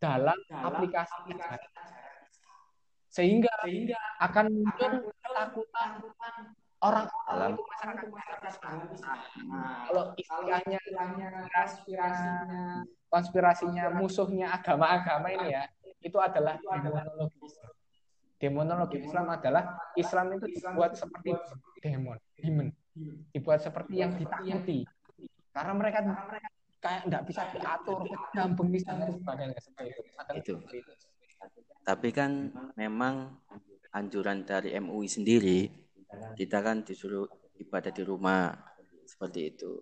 dalam 0.00 0.38
aplikasi 0.48 1.30
ajaran. 1.30 1.60
sehingga 3.10 3.52
akan 4.22 4.44
muncul 4.48 5.12
ketakutan 5.20 5.90
orang-orang 6.80 7.50
itu 7.52 7.62
masyarakat 7.68 8.08
kalau 9.90 10.04
istilahnya 10.16 10.78
konspirasinya 11.52 12.46
konspirasinya 13.12 13.84
musuhnya 13.92 14.46
agama-agama 14.56 15.28
ini 15.36 15.48
ya 15.52 15.64
itu 16.00 16.16
adalah 16.16 16.56
demonologi 16.56 17.38
Islam. 17.44 17.72
Demonologi 18.40 18.98
Islam 19.04 19.26
adalah 19.28 19.64
Islam 20.00 20.26
itu 20.40 20.46
dibuat 20.48 20.96
seperti 20.96 21.36
demon, 21.84 22.16
demon, 22.40 22.68
dibuat 23.36 23.60
seperti 23.60 24.00
yang 24.00 24.16
ditakuti. 24.16 24.88
karena 25.50 25.72
mereka 25.74 25.98
kayak 26.80 27.02
nggak 27.06 27.24
bisa 27.28 27.42
diatur, 27.52 28.00
gampang 28.32 28.68
bisa 28.72 28.96
dan 28.96 29.12
sebagainya 29.12 29.60
seperti 29.60 30.34
itu. 30.40 30.54
Tapi 31.84 32.08
kan 32.12 32.52
memang 32.76 33.36
anjuran 33.92 34.44
dari 34.48 34.72
MUI 34.80 35.08
sendiri 35.08 35.60
kita 36.34 36.58
kan 36.64 36.82
disuruh 36.82 37.28
ibadah 37.60 37.92
di 37.92 38.02
rumah 38.02 38.50
seperti 39.06 39.40
itu. 39.54 39.72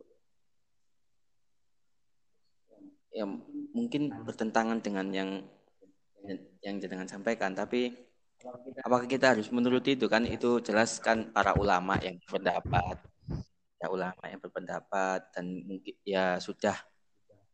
Ya 3.15 3.25
mungkin 3.73 4.13
bertentangan 4.27 4.85
dengan 4.85 5.09
yang 5.15 5.31
yang 6.61 6.77
jenengan 6.83 7.09
sampaikan, 7.09 7.57
tapi 7.57 7.95
apakah 8.85 9.09
kita 9.09 9.35
harus 9.35 9.49
menuruti 9.51 9.97
itu 9.97 10.07
kan 10.07 10.23
itu 10.29 10.61
jelas 10.63 11.01
kan 11.03 11.31
para 11.33 11.57
ulama 11.59 11.99
yang 12.05 12.21
berpendapat 12.23 13.01
ya 13.79 13.87
ulama 13.89 14.23
yang 14.27 14.43
berpendapat 14.43 15.31
dan 15.31 15.63
mungkin 15.63 15.95
ya 16.03 16.43
sudah 16.43 16.75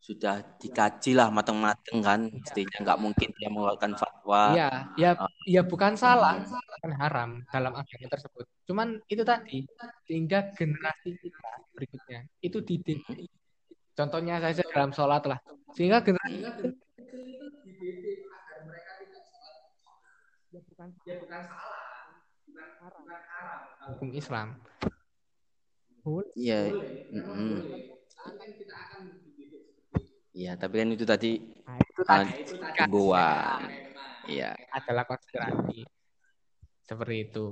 sudah 0.04 0.44
dikaji 0.60 1.16
lah 1.16 1.32
matang-matang 1.32 2.04
kan 2.04 2.20
mestinya 2.28 2.76
nggak 2.84 3.00
mungkin 3.00 3.28
dia 3.40 3.48
mengeluarkan 3.48 3.96
fatwa. 3.96 4.52
Iya, 4.52 4.68
ya, 5.00 5.10
ya 5.48 5.64
bukan 5.64 5.96
salah, 5.96 6.44
bukan 6.44 6.92
haram 7.00 7.40
dalam 7.48 7.72
agama 7.72 8.12
tersebut. 8.12 8.44
Cuman 8.68 9.00
itu 9.08 9.24
tadi, 9.24 9.64
sehingga 10.04 10.52
generasi 10.52 11.16
kita 11.16 11.48
berikutnya 11.72 12.28
itu 12.44 12.60
dididik. 12.60 13.32
Contohnya 13.96 14.44
saja 14.44 14.60
dalam 14.68 14.92
sholat 14.92 15.24
lah, 15.24 15.40
sehingga 15.72 16.04
generasi 16.04 16.52
itu 16.52 17.46
dididik 17.64 18.28
agar 18.28 18.60
mereka 18.68 18.90
tidak 19.00 19.24
sholat. 19.24 19.56
Ya 20.52 20.60
bukan, 20.68 20.88
ya 21.08 21.16
bukan 21.16 21.40
salah, 21.48 21.80
bukan 22.44 22.68
haram. 22.76 23.58
Hukum 23.96 24.12
Islam. 24.12 24.60
Iya. 26.36 26.56
Iya, 30.34 30.50
tapi 30.60 30.74
kan 30.80 30.88
itu 30.94 31.04
tadi 31.06 31.26
Nah, 31.64 31.76
itu 31.80 32.00
ah, 32.04 32.20
tadi 32.20 32.32
himbauan. 32.76 33.60
Iya. 34.28 34.50
adalah 34.76 35.04
konspirasi 35.08 35.86
seperti 36.84 37.16
itu. 37.30 37.44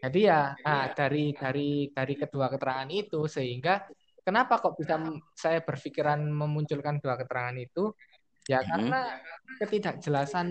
Jadi 0.00 0.18
ya, 0.30 0.56
nah 0.64 0.88
dari 0.96 1.36
dari 1.36 1.92
dari 1.92 2.14
kedua 2.16 2.48
keterangan 2.48 2.88
itu 2.88 3.28
sehingga 3.28 3.84
kenapa 4.24 4.56
kok 4.62 4.74
bisa 4.80 4.96
saya 5.36 5.60
berpikiran 5.60 6.20
memunculkan 6.24 6.96
dua 7.04 7.14
keterangan 7.20 7.56
itu? 7.60 7.92
Ya 8.48 8.60
Mhm. 8.64 8.68
karena 8.70 9.00
ketidakjelasan 9.60 10.48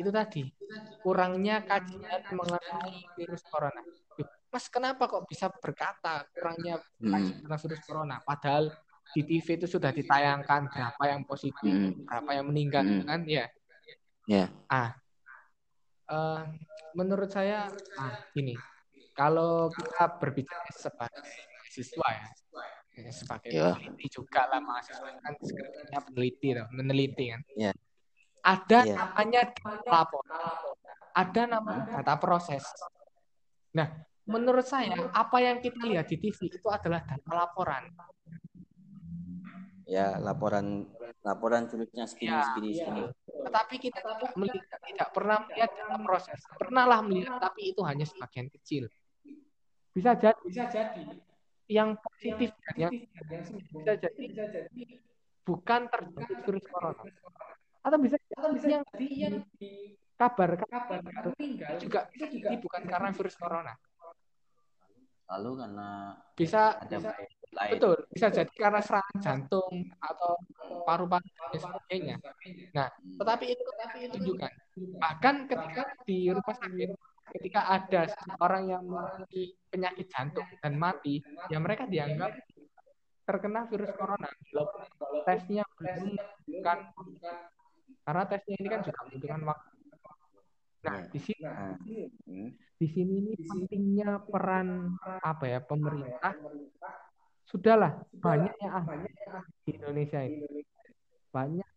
itu 0.00 0.10
tadi 0.10 0.42
kurangnya 1.02 1.62
kajian 1.68 2.22
mengenai 2.34 2.94
virus 3.16 3.42
corona. 3.50 3.82
Mas, 4.48 4.64
kenapa 4.72 5.04
kok 5.04 5.28
bisa 5.28 5.52
berkata 5.52 6.24
kurangnya 6.32 6.80
Hmm. 6.96 7.44
virus 7.44 7.84
corona? 7.84 8.24
Padahal 8.24 8.72
di 9.12 9.20
TV 9.24 9.60
itu 9.60 9.66
sudah 9.68 9.92
ditayangkan 9.92 10.72
berapa 10.72 11.02
yang 11.04 11.22
positif, 11.28 11.68
Hmm. 11.68 12.08
berapa 12.08 12.30
yang 12.32 12.46
meninggal, 12.48 12.84
Hmm. 12.84 13.04
kan? 13.04 13.20
Ya. 13.28 13.46
Ya. 14.24 14.44
Ah, 14.68 14.96
eh, 16.08 16.42
menurut 16.96 17.28
saya, 17.28 17.68
ah, 18.00 18.16
gini, 18.32 18.56
kalau 19.12 19.68
kita 19.68 20.16
berbicara 20.16 20.68
sebagai 20.72 21.24
mahasiswa 21.60 22.08
ya, 22.08 22.28
ya, 23.04 23.10
sebagai 23.12 23.50
Ya. 23.52 23.68
peneliti 23.76 24.06
juga 24.08 24.48
lah 24.48 24.60
mahasiswa 24.64 25.08
kan 25.20 25.32
skripsinya 25.40 26.00
peneliti, 26.08 26.48
loh, 26.56 26.68
meneliti 26.72 27.24
kan. 27.32 27.40
Ya. 27.52 27.72
Ada 28.40 28.78
Ya. 28.84 28.94
namanya 28.96 29.42
data 29.52 29.88
laporan, 29.92 30.40
ada 31.12 31.42
namanya 31.44 32.00
data 32.00 32.14
proses. 32.16 32.64
Nah, 33.76 34.07
menurut 34.28 34.66
saya 34.68 35.08
apa 35.16 35.40
yang 35.40 35.58
kita 35.64 35.80
lihat 35.88 36.06
di 36.12 36.20
TV 36.20 36.52
itu 36.52 36.68
adalah 36.68 37.00
data 37.00 37.32
laporan. 37.32 37.88
Ya, 39.88 40.20
laporan 40.20 40.84
laporan 41.24 41.64
virusnya 41.64 42.04
segini 42.04 42.36
Ya, 42.36 42.44
segini 42.52 42.76
segini. 42.76 43.02
Tetapi 43.24 43.74
kita 43.80 44.04
tidak 44.04 44.32
melihat, 44.36 44.78
tidak 44.84 45.08
pernah 45.16 45.38
melihat 45.48 45.70
data 45.72 45.96
proses. 46.04 46.40
Pernahlah 46.60 47.00
melihat, 47.00 47.40
tapi 47.40 47.72
itu 47.72 47.80
hanya 47.88 48.04
sebagian 48.04 48.52
kecil. 48.52 48.84
Bisa 49.96 50.12
jadi, 50.12 50.36
bisa 50.44 50.68
jadi 50.68 51.04
yang 51.72 51.96
positif 51.96 52.52
dan 52.68 52.74
yang 52.76 52.92
bisa 53.72 53.92
jadi 53.96 54.24
bukan 55.48 55.80
terjadi 55.88 56.34
virus 56.44 56.64
corona. 56.68 57.02
Atau 57.80 57.98
bisa 58.04 58.16
jadi 58.20 58.60
yang 58.68 58.84
yang 59.00 59.34
kabar 60.18 60.58
kabar 60.58 61.00
meninggal 61.32 61.78
juga 61.80 62.10
bisa 62.12 62.26
jadi 62.28 62.56
bukan 62.60 62.82
karena 62.84 63.08
virus 63.16 63.36
corona. 63.40 63.72
Lalu 65.28 65.50
karena 65.60 65.88
Bisa 66.32 66.62
ada 66.80 66.96
bisa 66.96 67.12
lain. 67.52 67.72
betul 67.76 67.96
bisa 68.12 68.26
jadi 68.28 68.52
karena 68.54 68.80
serangan 68.84 69.16
jantung 69.24 69.72
atau 70.00 70.36
paru-paru 70.84 71.28
dan 71.52 71.60
sebagainya. 71.60 72.16
Nah, 72.76 72.88
tetapi 72.92 73.44
itu 73.56 73.62
tetapi 73.64 73.96
itu 74.04 74.16
tunjukkan. 74.20 74.52
Bahkan 75.00 75.34
ketika 75.48 75.82
di 76.04 76.18
rumah 76.28 76.54
sakit, 76.56 76.90
ketika 77.36 77.60
ada 77.72 78.02
orang 78.40 78.62
yang 78.68 78.82
memiliki 78.84 79.56
penyakit 79.72 80.06
jantung 80.12 80.44
dan 80.60 80.76
mati, 80.76 81.20
ya 81.48 81.58
mereka 81.60 81.88
dianggap 81.88 82.36
terkena 83.24 83.68
virus 83.68 83.92
corona. 83.96 84.28
Tesnya 85.24 85.64
belum 85.76 86.16
menunjukkan 86.16 86.78
karena 88.08 88.24
tesnya 88.24 88.56
ini 88.56 88.68
kan 88.72 88.80
juga 88.80 89.00
membutuhkan 89.04 89.42
waktu. 89.44 89.77
Nah, 90.78 90.98
di 91.10 91.18
sini 91.18 91.42
Nah, 91.42 91.74
hmm. 91.74 92.50
di 92.78 92.86
sini 92.86 93.12
ini 93.18 93.32
pentingnya 93.42 94.22
peran 94.30 94.94
apa 95.22 95.44
ya 95.46 95.58
pemerintah? 95.58 96.34
sudahlah 97.48 98.04
banyak 98.12 98.52
yang 98.60 98.72
ahli 98.76 99.08
di 99.64 99.70
Indonesia 99.80 100.20
ini. 100.20 100.60
Banyak 101.32 101.70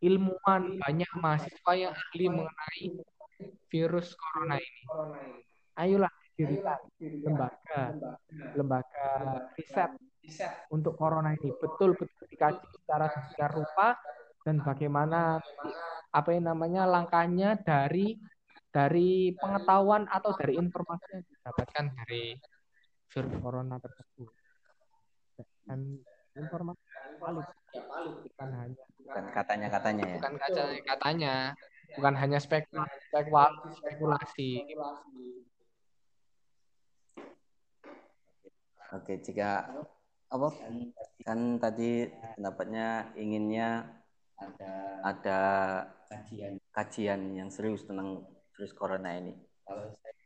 ilmuwan 0.00 0.78
banyak 0.78 1.10
mahasiswa 1.18 1.72
yang 1.74 1.92
ahli 1.92 2.24
mengenai 2.30 2.86
virus 3.68 4.14
corona 4.14 4.56
ini. 4.56 4.82
ayolah 5.76 6.12
dirikan 6.38 6.78
lembaga 7.00 7.82
lembaga 8.54 9.08
riset 9.58 9.90
untuk 10.70 10.94
corona 10.94 11.34
ini. 11.34 11.50
betul 11.58 11.98
betul 11.98 12.24
dikaji 12.30 12.64
secara 12.78 13.10
secara 13.28 13.50
rupa 13.50 13.88
dan 14.46 14.62
bagaimana 14.62 15.42
apa 16.10 16.28
yang 16.32 16.48
namanya 16.54 16.86
langkahnya 16.86 17.58
dari 17.60 18.16
dari 18.70 19.34
pengetahuan 19.34 20.06
atau 20.06 20.30
dari 20.38 20.54
informasi 20.58 21.06
yang 21.10 21.22
didapatkan 21.26 21.84
dari 22.02 22.38
virus 23.10 23.34
corona 23.42 23.76
tersebut. 23.82 24.30
Dan 25.66 25.98
informasi 26.38 26.82
yang 26.86 27.14
valid. 27.18 27.46
Bukan 28.30 28.50
hanya 28.54 28.84
bukan 29.02 29.24
katanya 29.34 29.68
katanya 29.74 30.04
ya. 30.06 30.18
bukan 30.18 30.34
katanya 30.38 30.82
katanya. 30.86 31.34
Bukan 31.90 32.14
hanya 32.14 32.38
spekulasi 32.38 32.96
spekulasi. 33.10 33.70
spekulasi. 33.82 34.50
Oke, 38.90 39.22
jika 39.22 39.70
apa? 40.30 40.48
Kan 41.22 41.58
tadi 41.62 42.10
pendapatnya 42.38 43.14
inginnya 43.18 43.86
ada 44.38 44.72
ada 45.02 45.40
kajian. 46.10 46.58
kajian 46.74 47.20
yang 47.38 47.50
serius 47.50 47.86
tentang 47.86 48.26
virus 48.60 48.76
corona 48.76 49.16
ini. 49.16 49.32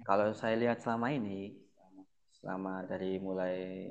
Kalau 0.03 0.35
saya 0.35 0.59
lihat 0.59 0.83
selama 0.83 1.15
ini, 1.15 1.55
selama 2.35 2.83
dari 2.83 3.23
mulai 3.23 3.87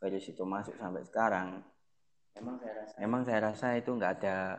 virus 0.00 0.24
itu 0.32 0.40
masuk 0.40 0.72
sampai 0.80 1.04
sekarang, 1.04 1.60
memang 2.40 2.56
saya 2.56 2.72
rasa, 2.80 2.94
memang 2.96 3.20
saya 3.28 3.40
rasa 3.44 3.66
itu 3.76 3.92
nggak 3.92 4.12
ada 4.24 4.56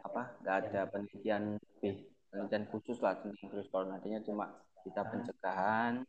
apa, 0.00 0.40
nggak 0.40 0.56
ada 0.64 0.80
penelitian 0.88 1.60
lebih 1.60 2.08
penelitian 2.32 2.64
khusus 2.72 2.96
lah 3.04 3.20
tentang 3.20 3.44
virus 3.52 3.68
corona. 3.68 4.00
Artinya 4.00 4.24
cuma 4.24 4.48
kita 4.88 5.04
pencegahan 5.04 6.00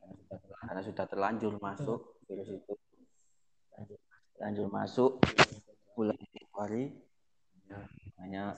karena 0.64 0.82
sudah 0.88 1.04
terlanjur 1.12 1.60
masuk 1.60 2.24
virus 2.32 2.48
itu 2.56 2.74
lanjut 4.40 4.72
masuk 4.72 5.20
bulan 5.92 6.16
Februari 6.32 6.96
hanya 8.24 8.56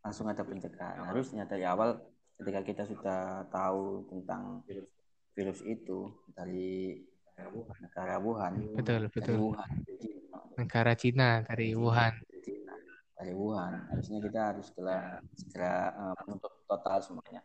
langsung 0.00 0.32
ada 0.32 0.40
pencegahan 0.40 1.04
harusnya 1.04 1.44
dari 1.44 1.68
awal 1.68 2.00
ketika 2.40 2.60
kita 2.64 2.82
sudah 2.88 3.44
tahu 3.52 4.08
tentang 4.08 4.64
virus 4.64 4.88
virus 5.36 5.60
itu 5.64 6.08
dari 6.32 7.00
negara 7.80 8.20
Wuhan. 8.20 8.76
Betul 8.76 9.08
dari 9.08 9.12
betul. 9.12 9.36
Wuhan. 9.40 9.70
Negara 10.56 10.92
Cina 10.92 11.40
dari 11.44 11.72
Wuhan. 11.72 12.12
Cina, 12.44 12.74
dari 13.16 13.32
Wuhan. 13.32 13.72
Harusnya 13.88 14.18
kita 14.20 14.40
harus 14.52 14.64
segera 14.68 15.20
segera 15.36 15.74
uh, 15.96 16.14
menutup 16.24 16.52
total 16.68 16.98
semuanya. 17.00 17.42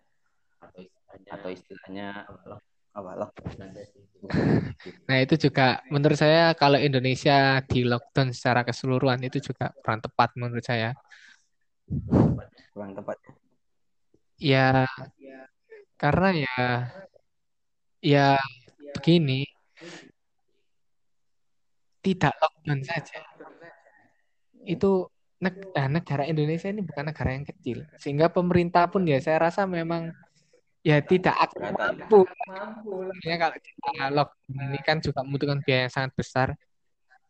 Atau 1.31 1.49
istilahnya 1.51 2.27
apa? 2.95 3.11
lockdown 3.19 3.75
Nah, 5.05 5.17
itu 5.19 5.35
juga 5.35 5.83
menurut 5.91 6.15
saya 6.15 6.55
kalau 6.55 6.79
Indonesia 6.79 7.59
di 7.67 7.83
lockdown 7.83 8.31
secara 8.31 8.63
keseluruhan 8.63 9.19
itu 9.27 9.51
juga 9.51 9.75
kurang 9.83 9.99
tepat 9.99 10.31
menurut 10.39 10.63
saya. 10.63 10.95
kurang 12.75 12.91
tepat 12.91 13.15
Ya, 14.35 14.83
karena 15.95 16.29
ya, 16.35 16.63
ya 18.03 18.27
begini, 18.99 19.47
tidak 22.03 22.33
lockdown 22.37 22.81
saja. 22.83 23.19
Itu 24.67 25.07
nah, 25.39 25.87
negara 25.87 26.27
Indonesia 26.27 26.67
ini 26.67 26.83
bukan 26.83 27.09
negara 27.09 27.31
yang 27.31 27.47
kecil, 27.47 27.87
sehingga 27.97 28.27
pemerintah 28.27 28.91
pun 28.91 29.07
ya 29.07 29.17
saya 29.23 29.39
rasa 29.49 29.63
memang 29.63 30.11
ya 30.85 31.01
tidak 31.01 31.33
akan 31.49 31.73
mampu. 31.73 32.27
Ya 33.25 33.39
kalau 33.41 33.57
kita 33.57 34.11
lockdown 34.13 34.67
ini 34.69 34.79
kan 34.85 34.97
juga 35.01 35.23
membutuhkan 35.25 35.59
biaya 35.65 35.87
yang 35.87 35.93
sangat 35.93 36.13
besar. 36.13 36.47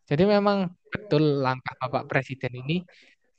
Jadi 0.06 0.22
memang 0.26 0.70
betul 0.92 1.42
langkah 1.42 1.74
Bapak 1.82 2.06
Presiden 2.06 2.52
ini 2.66 2.82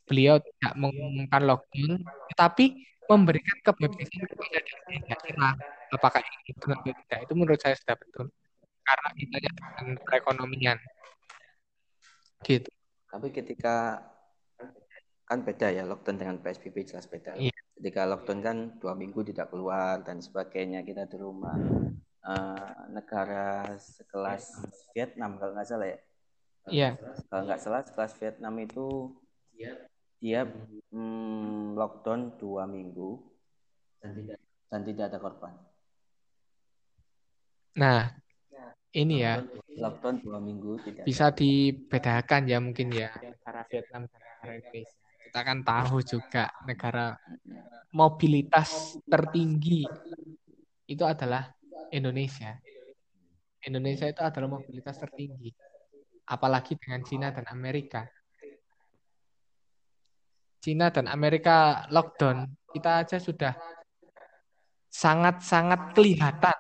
beliau 0.07 0.39
tidak 0.39 0.73
mengumumkan 0.79 1.41
lockdown, 1.43 2.01
tetapi 2.33 2.65
memberikan 3.07 3.57
kebebasan 3.63 4.23
kepada 4.27 4.59
daerah. 5.07 5.53
Apakah 5.95 6.19
ini 6.19 6.51
betul 6.51 6.69
atau 6.75 6.91
tidak? 6.91 7.19
Itu 7.23 7.33
menurut 7.39 7.59
saya 7.63 7.75
sudah 7.79 7.95
betul. 7.95 8.25
Karena 8.83 9.09
kita 9.15 9.35
dengan 9.39 9.87
perekonomian. 10.03 10.77
Gitu. 12.43 12.69
Tapi 13.07 13.27
ketika 13.31 14.03
kan 15.27 15.43
beda 15.43 15.67
ya 15.75 15.83
lockdown 15.83 16.19
dengan 16.19 16.37
PSBB 16.39 16.87
jelas 16.87 17.07
beda. 17.07 17.35
Iya. 17.35 17.55
Ketika 17.79 18.07
lockdown 18.07 18.39
kan 18.43 18.57
dua 18.79 18.95
minggu 18.95 19.23
tidak 19.27 19.51
keluar 19.51 20.03
dan 20.03 20.19
sebagainya 20.19 20.83
kita 20.83 21.07
di 21.07 21.17
rumah. 21.19 21.55
Eh, 22.27 22.71
negara 22.91 23.71
sekelas 23.79 24.59
Vietnam 24.91 25.39
kalau 25.39 25.55
nggak 25.55 25.67
salah 25.67 25.87
ya. 25.87 25.99
Iya. 26.67 26.89
Kalau 27.31 27.41
nggak 27.47 27.61
salah 27.63 27.81
sekelas 27.87 28.13
Vietnam 28.19 28.53
itu 28.59 29.15
dia 30.17 30.45
mm, 30.91 31.77
lockdown 31.77 32.37
dua 32.41 32.65
minggu 32.65 33.21
dan 34.67 34.81
tidak 34.83 35.05
ada 35.13 35.17
korban. 35.21 35.53
Nah, 37.77 38.09
ini 38.97 39.21
ya 39.21 39.45
Lockdown 39.77 40.25
dua 40.25 40.41
minggu 40.41 40.81
tidak. 40.81 41.03
bisa 41.05 41.29
dibedakan 41.29 42.49
ya 42.49 42.57
mungkin 42.57 42.89
ya 42.89 43.13
antara 43.13 43.61
Vietnam 43.69 44.09
dan 44.09 44.19
negara 44.25 44.53
Indonesia. 44.57 44.97
Kita 45.27 45.39
kan 45.45 45.57
tahu 45.61 45.97
juga 46.01 46.43
negara 46.65 47.13
mobilitas 47.93 48.97
tertinggi 49.05 49.85
itu 50.89 51.03
adalah 51.05 51.45
Indonesia. 51.93 52.57
Indonesia 53.61 54.09
itu 54.09 54.21
adalah 54.23 54.49
mobilitas 54.49 54.97
tertinggi. 54.97 55.53
Apalagi 56.27 56.73
dengan 56.79 57.05
Cina 57.05 57.29
dan 57.29 57.45
Amerika. 57.53 58.07
Cina 60.67 60.91
dan 60.91 61.07
Amerika 61.07 61.87
lockdown, 61.87 62.43
kita 62.75 62.99
aja 62.99 63.23
sudah 63.23 63.55
sangat-sangat 64.91 65.95
kelihatan 65.95 66.59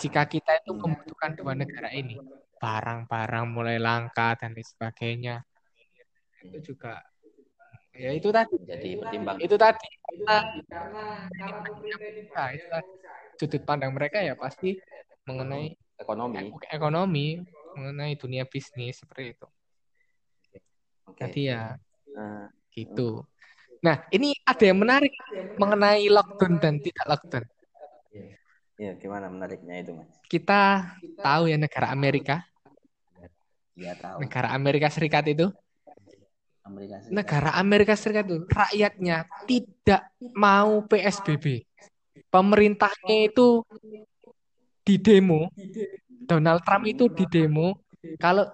jika 0.00 0.24
kita 0.24 0.64
itu 0.64 0.72
membutuhkan 0.72 1.36
dua 1.36 1.52
negara 1.52 1.92
ini. 1.92 2.16
Barang-barang 2.56 3.44
mulai 3.44 3.76
langka 3.76 4.32
dan 4.40 4.56
lain 4.56 4.64
sebagainya. 4.64 5.44
Itu 6.40 6.72
juga 6.72 7.04
ya 7.92 8.16
itu 8.16 8.32
tadi 8.32 8.58
jadi 8.64 8.98
pertimbang 8.98 9.38
itu 9.38 9.54
tadi 9.54 9.86
karena 10.02 11.30
nah, 11.30 12.48
itu 12.50 12.66
tadi. 12.66 12.90
sudut 13.38 13.62
pandang 13.62 13.94
mereka 13.94 14.18
ya 14.18 14.34
pasti 14.34 14.74
mengenai 15.30 15.78
ekonomi 15.94 16.50
ekonomi 16.74 17.38
mengenai 17.78 18.18
dunia 18.18 18.50
bisnis 18.50 18.98
seperti 18.98 19.38
itu 19.38 19.46
Oke. 21.06 21.22
jadi 21.22 21.40
ya 21.54 21.62
Nah, 22.14 22.46
gitu. 22.74 23.22
Nah 23.80 24.02
ini 24.10 24.34
ada 24.42 24.64
yang 24.64 24.80
menarik 24.82 25.14
mengenai 25.56 26.08
lockdown 26.10 26.58
dan 26.58 26.82
tidak 26.82 27.04
lockdown. 27.06 27.46
Ya 28.74 28.90
gimana 28.98 29.30
menariknya 29.30 29.86
itu 29.86 29.94
mas? 29.94 30.10
Kita 30.26 30.82
tahu 31.22 31.46
ya 31.46 31.54
negara 31.54 31.94
Amerika? 31.94 32.42
Ya 33.78 33.94
tahu. 33.94 34.26
Negara 34.26 34.50
Amerika 34.50 34.90
Serikat 34.90 35.30
itu? 35.30 35.46
Amerika 36.66 36.96
Serikat. 36.98 37.14
Negara 37.14 37.50
Amerika 37.54 37.94
Serikat 37.94 38.24
itu 38.26 38.38
rakyatnya 38.50 39.16
tidak 39.46 40.02
mau 40.34 40.82
PSBB. 40.90 41.62
Pemerintahnya 42.34 43.30
itu 43.30 43.62
di 44.82 44.98
demo. 44.98 45.46
Donald 46.08 46.66
Trump 46.66 46.84
itu 46.90 47.06
di 47.14 47.30
demo. 47.30 47.78
Kalau 48.18 48.48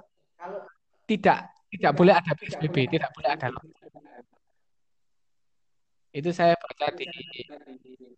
tidak 1.09 1.49
tidak 1.71 1.93
boleh 1.97 2.13
ada 2.13 2.33
PSBB, 2.37 2.99
tidak 2.99 3.09
boleh 3.17 3.31
ada 3.31 3.47
lockdown. 3.49 3.80
Itu 6.11 6.31
saya 6.35 6.55
baca 6.59 6.87
di 6.99 7.07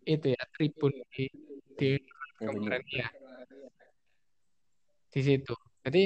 itu 0.03 0.25
ya 0.35 0.43
Tribun 0.51 0.93
di, 1.13 1.25
di 1.79 1.89
Ya, 2.43 2.51
benar. 2.51 2.83
kemarin 2.83 2.87
ya. 2.91 3.07
Di 5.13 5.21
situ. 5.23 5.55
Jadi 5.87 6.03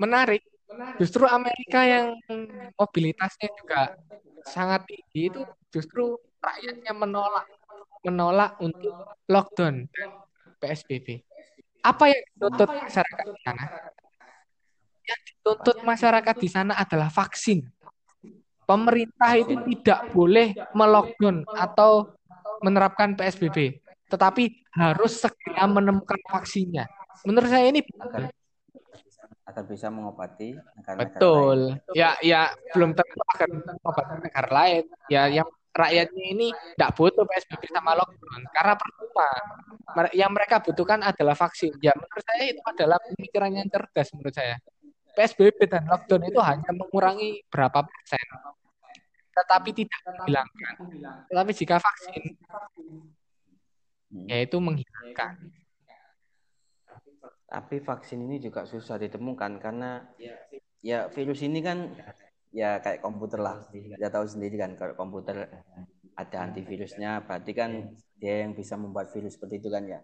menarik. 0.00 0.42
Justru 0.98 1.28
Amerika 1.28 1.84
yang 1.86 2.16
mobilitasnya 2.80 3.52
juga 3.60 3.94
sangat 4.48 4.88
tinggi 4.88 5.30
itu 5.30 5.40
justru 5.70 6.18
rakyatnya 6.42 6.92
menolak 6.96 7.46
menolak 8.02 8.58
untuk 8.58 8.90
lockdown 9.28 9.86
dan 9.92 10.10
PSBB. 10.58 11.20
Apa 11.84 12.10
yang 12.10 12.22
dituntut 12.34 12.68
masyarakat 12.72 13.26
di 13.28 13.40
sana? 13.44 13.64
Yang 15.04 15.20
dituntut 15.28 15.78
masyarakat 15.84 16.36
di 16.40 16.48
sana 16.48 16.72
adalah 16.80 17.12
vaksin. 17.12 17.60
Pemerintah 18.64 19.30
itu 19.36 19.54
tidak 19.68 20.08
boleh 20.16 20.56
melockdown 20.72 21.44
atau 21.52 22.16
menerapkan 22.64 23.12
PSBB, 23.12 23.80
tetapi 24.08 24.64
harus 24.72 25.20
segera 25.20 25.68
menemukan 25.68 26.16
vaksinnya. 26.32 26.88
Menurut 27.28 27.48
saya 27.52 27.68
ini 27.68 27.84
agar 28.00 28.32
agar 29.44 29.64
bisa 29.68 29.92
mengobati 29.92 30.56
negara-negara 30.56 31.04
lain. 31.04 31.20
Betul. 31.20 31.58
Ya, 31.92 32.16
ya 32.24 32.50
belum 32.72 32.96
tentu 32.96 33.20
akan 33.36 33.50
obat 33.84 34.06
negara 34.24 34.50
lain. 34.50 34.82
Ya, 35.12 35.28
yang 35.28 35.48
rakyatnya 35.74 36.24
ini 36.24 36.48
tidak 36.74 36.90
butuh 36.96 37.28
PSBB 37.28 37.68
sama 37.68 37.92
lockdown 37.98 38.42
karena 38.54 38.74
percuma. 38.80 39.30
Yang 40.16 40.30
mereka 40.32 40.56
butuhkan 40.64 41.00
adalah 41.04 41.36
vaksin. 41.36 41.76
Ya, 41.84 41.92
menurut 41.92 42.24
saya 42.24 42.44
itu 42.48 42.62
adalah 42.64 42.96
pemikiran 43.04 43.50
yang 43.52 43.68
cerdas 43.68 44.08
menurut 44.16 44.34
saya. 44.34 44.56
PSBB 45.14 45.70
dan 45.70 45.86
lockdown 45.86 46.22
itu 46.26 46.40
hanya 46.42 46.70
mengurangi 46.74 47.46
berapa 47.48 47.86
persen, 47.86 48.26
tetapi 49.34 49.70
tidak 49.72 50.00
menghilangkan. 50.06 50.74
Tetapi 51.30 51.50
jika 51.54 51.76
vaksin, 51.78 52.22
Hmm. 54.14 54.30
yaitu 54.30 54.62
menghilangkan. 54.62 55.50
Tapi 57.50 57.76
vaksin 57.82 58.22
ini 58.22 58.38
juga 58.38 58.62
susah 58.62 58.94
ditemukan 58.98 59.58
karena 59.58 60.06
ya 60.78 61.10
virus 61.10 61.42
ini 61.42 61.58
kan 61.58 61.90
ya 62.54 62.78
kayak 62.78 63.02
komputer 63.02 63.42
lah. 63.42 63.66
Kita 63.74 64.14
tahu 64.14 64.26
sendiri 64.30 64.54
kan 64.54 64.78
kalau 64.78 64.94
komputer 64.94 65.50
ada 66.14 66.36
antivirusnya, 66.46 67.26
berarti 67.26 67.52
kan 67.58 67.90
dia 68.14 68.46
yang 68.46 68.54
bisa 68.54 68.78
membuat 68.78 69.10
virus 69.10 69.34
seperti 69.34 69.58
itu 69.58 69.68
kan 69.70 69.82
ya. 69.82 70.00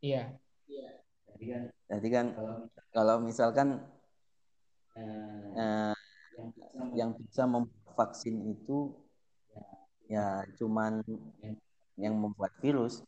Iya. 0.00 0.22
Jadi 1.88 2.08
kan 2.10 2.26
kalau 2.90 3.22
misalkan 3.22 3.82
eh, 4.98 5.94
yang 6.94 7.14
bisa 7.14 7.46
membuat 7.46 7.94
vaksin 7.98 8.54
itu 8.54 8.94
ya 10.08 10.46
cuman 10.56 11.02
yang 11.98 12.14
membuat 12.14 12.54
virus 12.62 13.02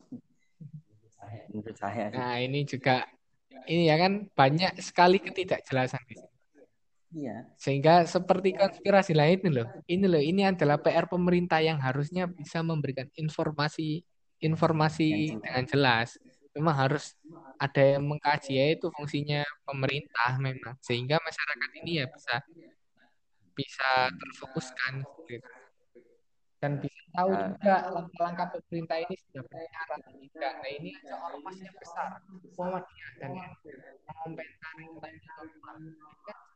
menurut 1.50 1.76
saya. 1.78 2.10
Nah, 2.10 2.36
ini 2.42 2.66
juga 2.66 3.06
ini 3.70 3.86
ya 3.86 3.96
kan 4.00 4.26
banyak 4.32 4.78
sekali 4.82 5.22
ketidakjelasan 5.22 6.02
di 6.08 6.14
sini. 6.18 6.38
Iya. 7.10 7.36
Sehingga 7.58 8.06
seperti 8.06 8.54
konspirasi 8.54 9.12
lain 9.18 9.42
ini 9.42 9.50
loh. 9.50 9.68
Ini 9.86 10.06
loh, 10.06 10.22
ini 10.22 10.42
adalah 10.46 10.78
PR 10.78 11.10
pemerintah 11.10 11.58
yang 11.58 11.82
harusnya 11.82 12.30
bisa 12.30 12.62
memberikan 12.62 13.10
informasi 13.18 14.06
informasi 14.40 15.36
dengan 15.42 15.64
jelas. 15.68 16.16
Memang 16.56 16.74
harus 16.74 17.14
ada 17.62 17.82
yang 17.94 18.02
mengkaji 18.10 18.52
ya 18.58 18.66
itu 18.74 18.90
fungsinya 18.90 19.46
pemerintah 19.62 20.34
memang 20.42 20.74
sehingga 20.82 21.22
masyarakat 21.22 21.70
ini 21.84 22.02
ya 22.02 22.06
bisa 22.10 22.36
bisa 23.54 23.90
terfokuskan 24.16 25.04
gitu. 25.28 25.46
dan 26.60 26.76
bisa 26.76 27.00
tahu 27.16 27.32
Ya. 27.32 27.48
juga 27.56 27.76
langkah-langkah 27.88 28.46
pemerintah 28.52 29.00
ini 29.00 29.16
sudah 29.16 29.42
benar 29.48 29.86
atau 29.96 30.12
tidak. 30.12 30.52
Nah 30.60 30.70
ini 30.76 30.90
aja 30.92 31.16
ormasnya 31.24 31.72
besar, 31.72 32.20
Muhammadiyah 32.52 33.12
dan 33.16 33.30
yang 33.32 33.52
mengomentari 34.04 34.84
tentang 34.92 35.78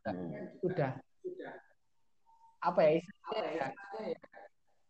Hmm. 0.05 0.37
sudah 0.61 1.01
apa 2.61 2.81
ya 2.85 2.91
istilahnya 3.01 3.49
ya 3.57 3.69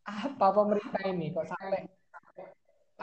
apa 0.02 0.46
pemerintah 0.50 1.02
ini 1.06 1.30
kok 1.30 1.46
sampai 1.46 1.86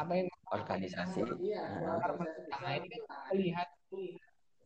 apa 0.01 0.13
yang 0.17 0.27
Organisasi. 0.51 1.23
nah, 1.23 2.71
ini 2.75 2.87
kan 2.91 3.01
melihat 3.31 3.67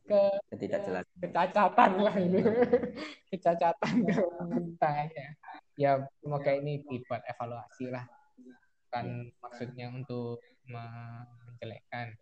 ke 0.06 0.22
ketidakjelasan. 0.54 1.18
kecacatan 1.22 1.92
lah 2.02 2.16
ini. 2.18 2.42
Kecacatan 3.30 3.94
ke 4.02 4.18
pemerintah 4.18 4.96
ya 5.14 5.30
ya 5.76 5.92
semoga 6.24 6.52
ini 6.58 6.82
dibuat 6.90 7.22
evaluasi 7.30 7.94
lah. 7.94 8.06
Kan 8.90 9.30
maksudnya 9.38 9.94
untuk 9.94 10.42
me- 10.66 11.28
menjelekkan 11.46 12.18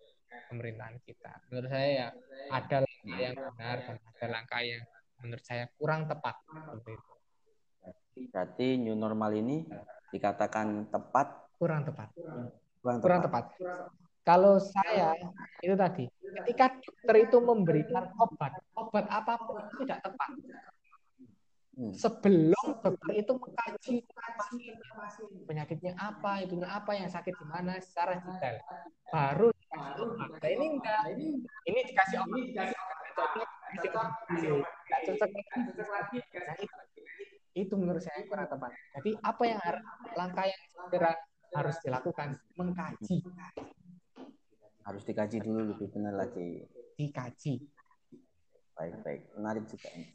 pemerintahan 0.51 0.99
kita. 1.07 1.31
Menurut 1.47 1.69
saya 1.71 1.87
ya 1.87 2.07
ada 2.51 2.77
langkah 2.83 3.19
yang 3.19 3.35
benar 3.39 3.77
dan 3.79 3.95
ada 3.95 4.25
langkah 4.27 4.61
yang 4.63 4.83
menurut 5.23 5.43
saya 5.47 5.71
kurang 5.79 6.03
tepat 6.11 6.35
seperti 6.51 6.91
itu. 6.99 7.13
Berarti 8.27 8.67
new 8.75 8.95
normal 8.99 9.31
ini 9.39 9.63
dikatakan 10.11 10.91
tepat, 10.91 11.55
kurang 11.55 11.87
tepat 11.87 12.11
kurang, 12.83 12.99
kurang 12.99 13.19
tepat. 13.23 13.55
tepat. 13.55 13.87
Kalau 14.23 14.55
saya 14.55 15.19
itu 15.59 15.75
tadi, 15.75 16.07
ketika 16.43 16.79
dokter 16.79 17.15
itu 17.27 17.37
memberikan 17.43 18.07
obat, 18.15 18.55
obat 18.75 19.05
apa 19.11 19.35
pun 19.35 19.59
itu 19.67 19.83
tidak 19.83 19.99
tepat. 19.99 20.31
Hmm. 21.73 21.91
Sebelum 21.91 22.65
dokter 22.79 23.13
itu 23.19 23.31
mengkaji 23.35 23.95
penyakitnya 25.43 25.97
apa, 25.99 26.39
itunya 26.39 26.69
apa, 26.71 26.91
yang 26.95 27.09
sakit 27.11 27.35
di 27.35 27.45
mana 27.49 27.81
secara 27.83 28.21
detail, 28.21 28.63
baru 29.11 29.49
dikasih 29.51 30.03
obat. 30.07 30.29
Nah, 30.39 30.51
ini 30.53 30.65
enggak, 30.71 31.01
ini 31.67 31.79
dikasih 31.83 32.17
obat, 32.23 32.41
dikasih 32.47 32.77
obat, 32.79 33.47
dikasih 33.75 33.89
obat 33.91 34.11
dulu. 34.29 34.59
Nggak 34.63 34.99
cocok 35.03 35.29
lagi. 35.91 36.17
Nah, 36.31 36.55
itu, 36.63 36.77
itu 37.59 37.73
menurut 37.75 38.01
saya 38.05 38.23
kurang 38.23 38.47
tepat. 38.47 38.71
Jadi 38.95 39.11
apa 39.19 39.43
yang 39.43 39.59
langkah 40.15 40.45
yang 40.47 40.61
segera 40.71 41.11
harus 41.53 41.75
dilakukan 41.81 42.37
mengkaji 42.57 43.21
Harus 44.83 45.03
dikaji 45.07 45.39
dulu 45.39 45.71
lebih 45.73 45.87
benar 45.95 46.27
lagi. 46.27 46.67
dikaji 46.99 47.63
Baik-baik. 48.73 49.21
Menarik 49.37 49.63
juga 49.69 49.87
ini. 49.95 50.09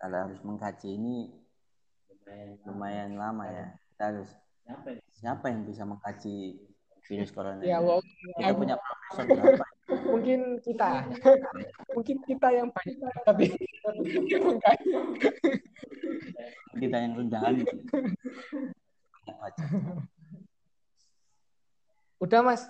Kalau 0.00 0.16
harus 0.24 0.40
mengkaji 0.42 0.88
ini 0.98 1.16
lumayan 2.64 3.14
lama 3.20 3.44
ya. 3.46 3.66
Kita 3.92 4.02
harus 4.10 4.30
siapa 5.14 5.46
yang 5.52 5.62
bisa 5.68 5.84
mengkaji 5.84 6.58
virus 7.04 7.28
corona? 7.30 7.60
ya 7.60 7.78
wow, 7.84 8.00
Kita 8.40 8.56
punya 8.56 8.80
profesor 8.80 9.24
berapa? 9.28 9.64
mungkin 10.08 10.56
kita 10.64 11.04
mungkin 11.92 12.16
kita 12.24 12.48
yang 12.56 12.72
banyak 12.72 13.14
tapi 13.28 13.52
mengkaji 14.40 14.90
kita 16.80 16.96
yang 17.04 17.12
rendahan 17.20 17.54
Udah 22.24 22.40
mas, 22.40 22.64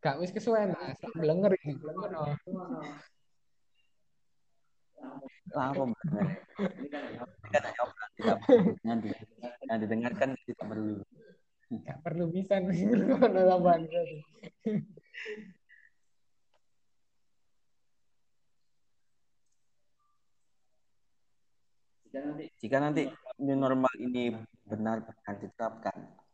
gak 0.00 0.16
wis 0.24 0.32
kesuwen 0.32 0.72
mas, 0.72 0.96
belenger 1.12 1.52
ini. 1.60 1.76
lama 5.54 5.88
bener 5.92 6.26
ini 6.74 6.88
kan 6.90 7.62
yang, 8.84 8.98
di, 9.00 9.08
yang 9.68 9.78
didengarkan 9.84 10.28
tidak 10.48 10.64
perlu. 10.64 10.96
Gak 11.84 12.00
perlu 12.00 12.24
bisa 12.32 12.56
nih. 12.56 12.88
Tambahan 13.20 13.80
jika 22.56 22.76
nanti 22.80 23.12
new 23.44 23.56
normal 23.60 23.92
ini 24.00 24.32
benar-benar 24.64 25.36
diterapkan 25.36 26.25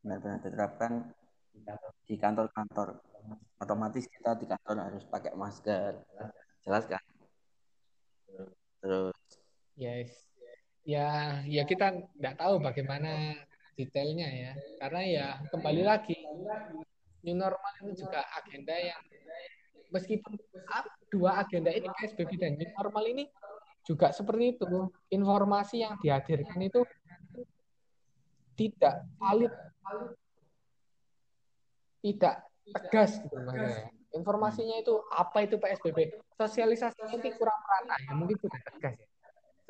benar-benar 0.00 0.40
diterapkan 0.40 0.92
di 2.08 2.16
kantor-kantor. 2.16 3.00
Otomatis 3.60 4.08
kita 4.08 4.32
di 4.40 4.48
kantor 4.48 4.76
harus 4.88 5.04
pakai 5.04 5.36
masker. 5.36 6.00
Jelas 6.64 6.84
kan? 6.88 7.04
Terus? 8.80 9.16
Yes. 9.76 10.10
Ya 10.88 11.40
ya 11.44 11.68
kita 11.68 11.92
nggak 12.16 12.40
tahu 12.40 12.58
bagaimana 12.64 13.36
detailnya 13.76 14.28
ya. 14.28 14.52
Karena 14.80 15.02
ya 15.04 15.26
kembali 15.52 15.82
lagi 15.84 16.16
new 17.20 17.36
normal 17.36 17.72
ini 17.84 17.92
juga 17.92 18.24
agenda 18.40 18.72
yang 18.72 19.00
meskipun 19.92 20.40
dua 21.12 21.44
agenda 21.44 21.68
ini 21.68 21.92
PSBB 21.92 22.40
dan 22.40 22.56
new 22.56 22.70
normal 22.72 23.04
ini 23.04 23.28
juga 23.84 24.16
seperti 24.16 24.56
itu. 24.56 24.88
Informasi 25.12 25.84
yang 25.84 26.00
dihadirkan 26.00 26.60
itu 26.64 26.80
tidak 28.56 29.04
valid 29.16 29.52
tidak 32.00 32.34
tegas 32.70 33.20
gitu 33.20 33.36
maksudnya. 33.40 33.88
Informasinya 34.10 34.76
itu 34.82 34.94
apa 35.14 35.46
itu 35.46 35.54
PSBB 35.54 36.18
sosialisasinya 36.34 37.14
itu 37.14 37.30
kurang 37.38 37.58
merata 37.62 37.94
ya 38.02 38.12
mungkin 38.16 38.36
sudah 38.42 38.60
tegas 38.66 38.94
ya. 38.98 39.08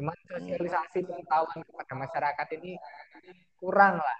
Cuma 0.00 0.12
sosialisasi 0.24 0.98
pengetahuan 1.04 1.60
kepada 1.60 1.92
masyarakat 1.92 2.46
ini 2.56 2.72
kurang 3.60 4.00
lah. 4.00 4.16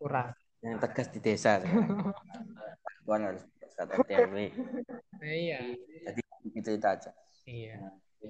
Kurang. 0.00 0.28
Yang 0.62 0.78
tegas 0.88 1.08
di 1.10 1.20
desa 1.20 1.60
Tuan 3.02 3.22
harus 3.26 3.42
kata 3.74 3.98
TRW 4.06 4.36
iya. 5.26 5.58
Jadi 6.06 6.20
itu, 6.54 6.70
itu 6.70 6.86
aja. 6.86 7.10
Iya. 7.44 7.76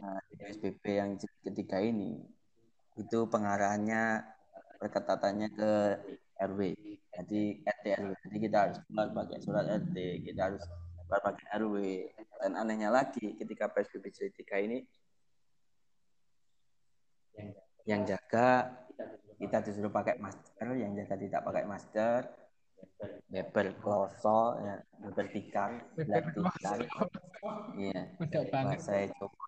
Nah, 0.01 0.19
PSBB 0.33 0.85
yang 0.89 1.11
ketiga 1.45 1.79
ini 1.85 2.25
itu 2.97 3.19
pengarahannya 3.29 4.25
perketatannya 4.81 5.49
ke 5.53 5.73
RW 6.51 6.61
jadi 7.13 7.43
RT 7.63 7.85
RW 8.03 8.11
jadi 8.27 8.39
kita 8.39 8.57
harus 8.67 8.79
keluar 8.89 9.09
pakai 9.15 9.39
surat 9.43 9.65
RT 9.69 9.97
kita 10.27 10.41
harus 10.51 10.63
keluar 11.07 11.21
pakai 11.23 11.45
RW 11.61 11.77
dan 12.43 12.53
anehnya 12.59 12.91
lagi 12.91 13.37
ketika 13.39 13.71
PSBB 13.71 14.11
ketiga 14.11 14.57
ini 14.59 14.83
yang 17.87 18.07
jaga 18.07 18.71
kita 19.43 19.59
disuruh 19.65 19.91
pakai 19.91 20.19
masker 20.23 20.69
yang 20.79 20.95
jaga 20.95 21.15
tidak 21.19 21.41
pakai 21.43 21.65
masker 21.67 22.23
beber 23.31 23.75
kloso 23.83 24.59
ya 24.63 24.77
beber 25.03 25.27
tikar 25.31 25.71
beber 25.99 26.23
tikar. 26.31 26.79
iya. 27.75 28.01
Saya 28.79 29.07
coba. 29.19 29.43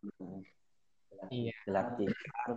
Iya. 1.30 1.54
Gelap 1.62 1.88
tikar 1.98 2.48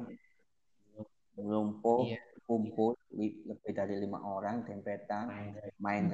melumpuh 1.37 2.09
iya. 2.09 2.21
Kumpul 2.47 2.95
lebih 3.11 3.73
dari 3.75 3.99
lima 3.99 4.23
orang 4.23 4.63
dempetan 4.63 5.27
main 5.83 6.07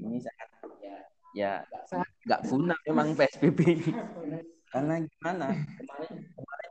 ini 0.00 0.18
sangat 0.18 0.48
ya. 1.36 1.60
nggak 2.24 2.40
guna 2.48 2.74
memang 2.88 3.12
psbb 3.12 3.60
karena 4.74 4.94
gimana? 5.06 5.54
Kemarin 6.34 6.70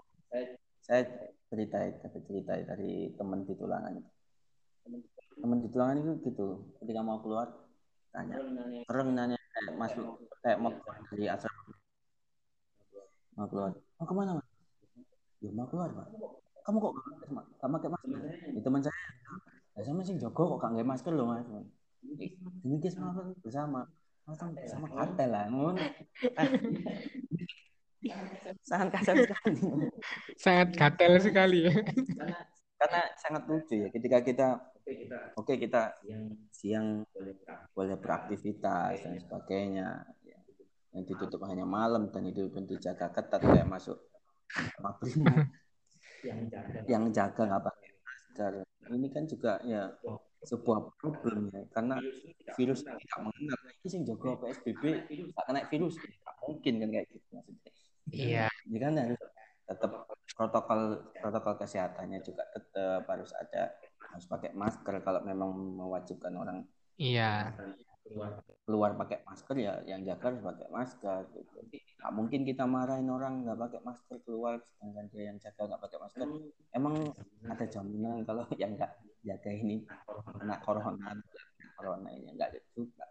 saya 0.84 1.08
cerita 1.47 1.80
tapi 2.04 2.19
cerita 2.28 2.52
dari 2.67 3.15
teman 3.15 3.47
di 3.47 3.56
tulangan. 3.56 3.95
Teman 5.39 5.58
di 5.63 5.69
tulangan. 5.71 5.95
Itu 6.04 6.12
gitu 6.28 6.47
ketika 6.84 6.99
mau 6.99 7.23
keluar 7.23 7.47
tanya. 8.12 8.43
Sering 8.84 9.15
nanya. 9.15 9.39
Kayak 9.56 9.80
masuk 9.80 10.19
kayak 10.43 10.60
mau 10.60 10.76
keluar 10.76 10.99
dari 11.08 11.26
asrama. 11.32 11.73
Mau 13.39 13.47
keluar. 13.47 13.71
Mau 13.71 14.04
ke 14.04 14.13
mana 14.19 14.32
mas? 14.36 14.47
Ya 15.39 15.52
mau 15.56 15.67
keluar 15.71 15.95
pak 15.95 16.08
kamu 16.63 16.78
kok 16.80 16.93
gak 17.60 17.69
pakai 17.71 17.89
masker? 17.91 18.17
Ya, 18.56 18.62
teman 18.63 18.82
saya 18.82 18.95
ya 19.73 19.82
sama 19.84 20.02
sih 20.06 20.15
Joko 20.15 20.56
kok 20.56 20.58
gak 20.63 20.71
pakai 20.73 20.88
masker 20.88 21.13
loh 21.13 21.28
mas. 21.32 21.47
Ini 22.63 22.76
kita 22.80 22.99
sama 22.99 23.36
bersama. 23.43 23.88
Sama 24.71 24.88
kartel 24.88 25.30
lah 25.32 25.52
sangat 28.63 28.88
kasar 28.99 29.15
sekali. 29.19 29.60
Sangat 30.36 30.67
gatel 30.76 31.13
sekali 31.19 31.67
ya. 31.67 31.76
Karena, 31.84 32.39
karena 32.80 33.02
sangat 33.19 33.43
lucu 33.47 33.76
ya 33.80 33.88
ketika 33.91 34.19
kita 34.23 34.47
oke 35.39 35.47
okay, 35.47 35.56
kita 35.56 35.95
siang 36.52 37.08
boleh 37.76 37.95
beraktivitas 37.99 39.04
dan 39.04 39.19
sebagainya. 39.19 40.04
Yang 40.93 41.17
ditutup 41.17 41.41
hanya 41.49 41.65
malam 41.65 42.13
dan 42.13 42.21
itu 42.30 42.54
pun 42.54 42.69
dijaga 42.69 43.10
ketat 43.10 43.41
kayak 43.41 43.65
masuk 43.65 43.97
yang 46.88 47.03
jaga. 47.12 47.41
Nggak 47.45 47.63
pakai 47.63 47.89
masker. 48.03 48.53
Ini 48.93 49.07
kan 49.12 49.23
juga 49.27 49.51
ya 49.63 49.91
sebuah 50.43 50.99
problem 50.99 51.47
ya 51.55 51.63
karena 51.71 51.95
virus 52.59 52.83
tidak 52.83 53.19
mengenal. 53.23 53.59
ini 53.63 53.88
sih 53.88 54.03
jaga 54.03 54.36
PSBB 54.43 54.83
tak 55.31 55.43
kena 55.47 55.62
virus 55.71 55.95
tidak 55.95 56.36
mungkin 56.43 56.73
kan 56.83 56.89
kayak 56.91 57.07
gitu 57.07 57.27
maksudnya. 57.31 57.71
Iya. 58.12 58.47
Jadi 58.67 58.77
kan 58.83 58.93
harus 58.99 59.21
tetap 59.63 59.91
protokol 60.36 60.81
protokol 61.15 61.53
kesehatannya 61.63 62.19
juga 62.19 62.43
tetap 62.51 63.07
harus 63.07 63.31
ada 63.39 63.71
harus 64.12 64.25
pakai 64.27 64.51
masker 64.51 64.99
kalau 65.01 65.23
memang 65.23 65.55
mewajibkan 65.55 66.36
orang 66.36 66.57
iya 66.99 67.55
keluar 68.03 68.31
keluar 68.67 68.91
pakai 68.99 69.23
masker 69.23 69.55
ya 69.57 69.73
yang 69.87 70.03
jaga 70.03 70.31
harus 70.31 70.43
pakai 70.43 70.67
masker 70.69 71.19
gitu. 71.33 71.57
Nggak 71.71 72.11
mungkin 72.13 72.41
kita 72.43 72.63
marahin 72.67 73.09
orang 73.09 73.47
nggak 73.47 73.59
pakai 73.59 73.79
masker 73.83 74.17
keluar 74.27 74.59
sedangkan 74.59 75.05
dia 75.11 75.23
yang 75.31 75.37
jaga 75.39 75.61
nggak 75.71 75.81
pakai 75.81 75.99
masker. 76.03 76.27
Emang 76.75 76.95
ada 77.47 77.65
jaminan 77.65 78.27
kalau 78.27 78.43
yang 78.61 78.75
nggak 78.75 78.91
jaga 79.23 79.51
ini 79.51 79.87
kena 80.39 80.55
corona 80.61 81.15
corona 81.79 82.09
ini 82.11 82.29
nggak 82.35 82.49
ada 82.51 82.59
juga. 82.75 83.05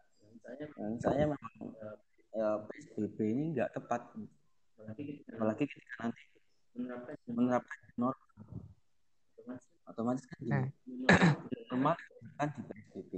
Dan 0.53 1.01
saya 1.01 1.25
memang 1.25 1.55
ya, 2.37 2.61
PSBB 2.69 3.19
ini 3.33 3.45
nggak 3.57 3.73
tepat 3.73 4.13
apalagi 4.83 5.65
ketika 5.71 5.95
nanti 6.03 6.23
menerapkan 6.75 7.17
menerapkan 7.31 7.79
normal 7.95 8.19
otomatis 9.87 10.25
kan 10.27 10.39
nah. 10.43 10.67
normal 11.71 11.95
kan 12.41 12.49
di 12.51 12.63
PSBB 12.67 13.13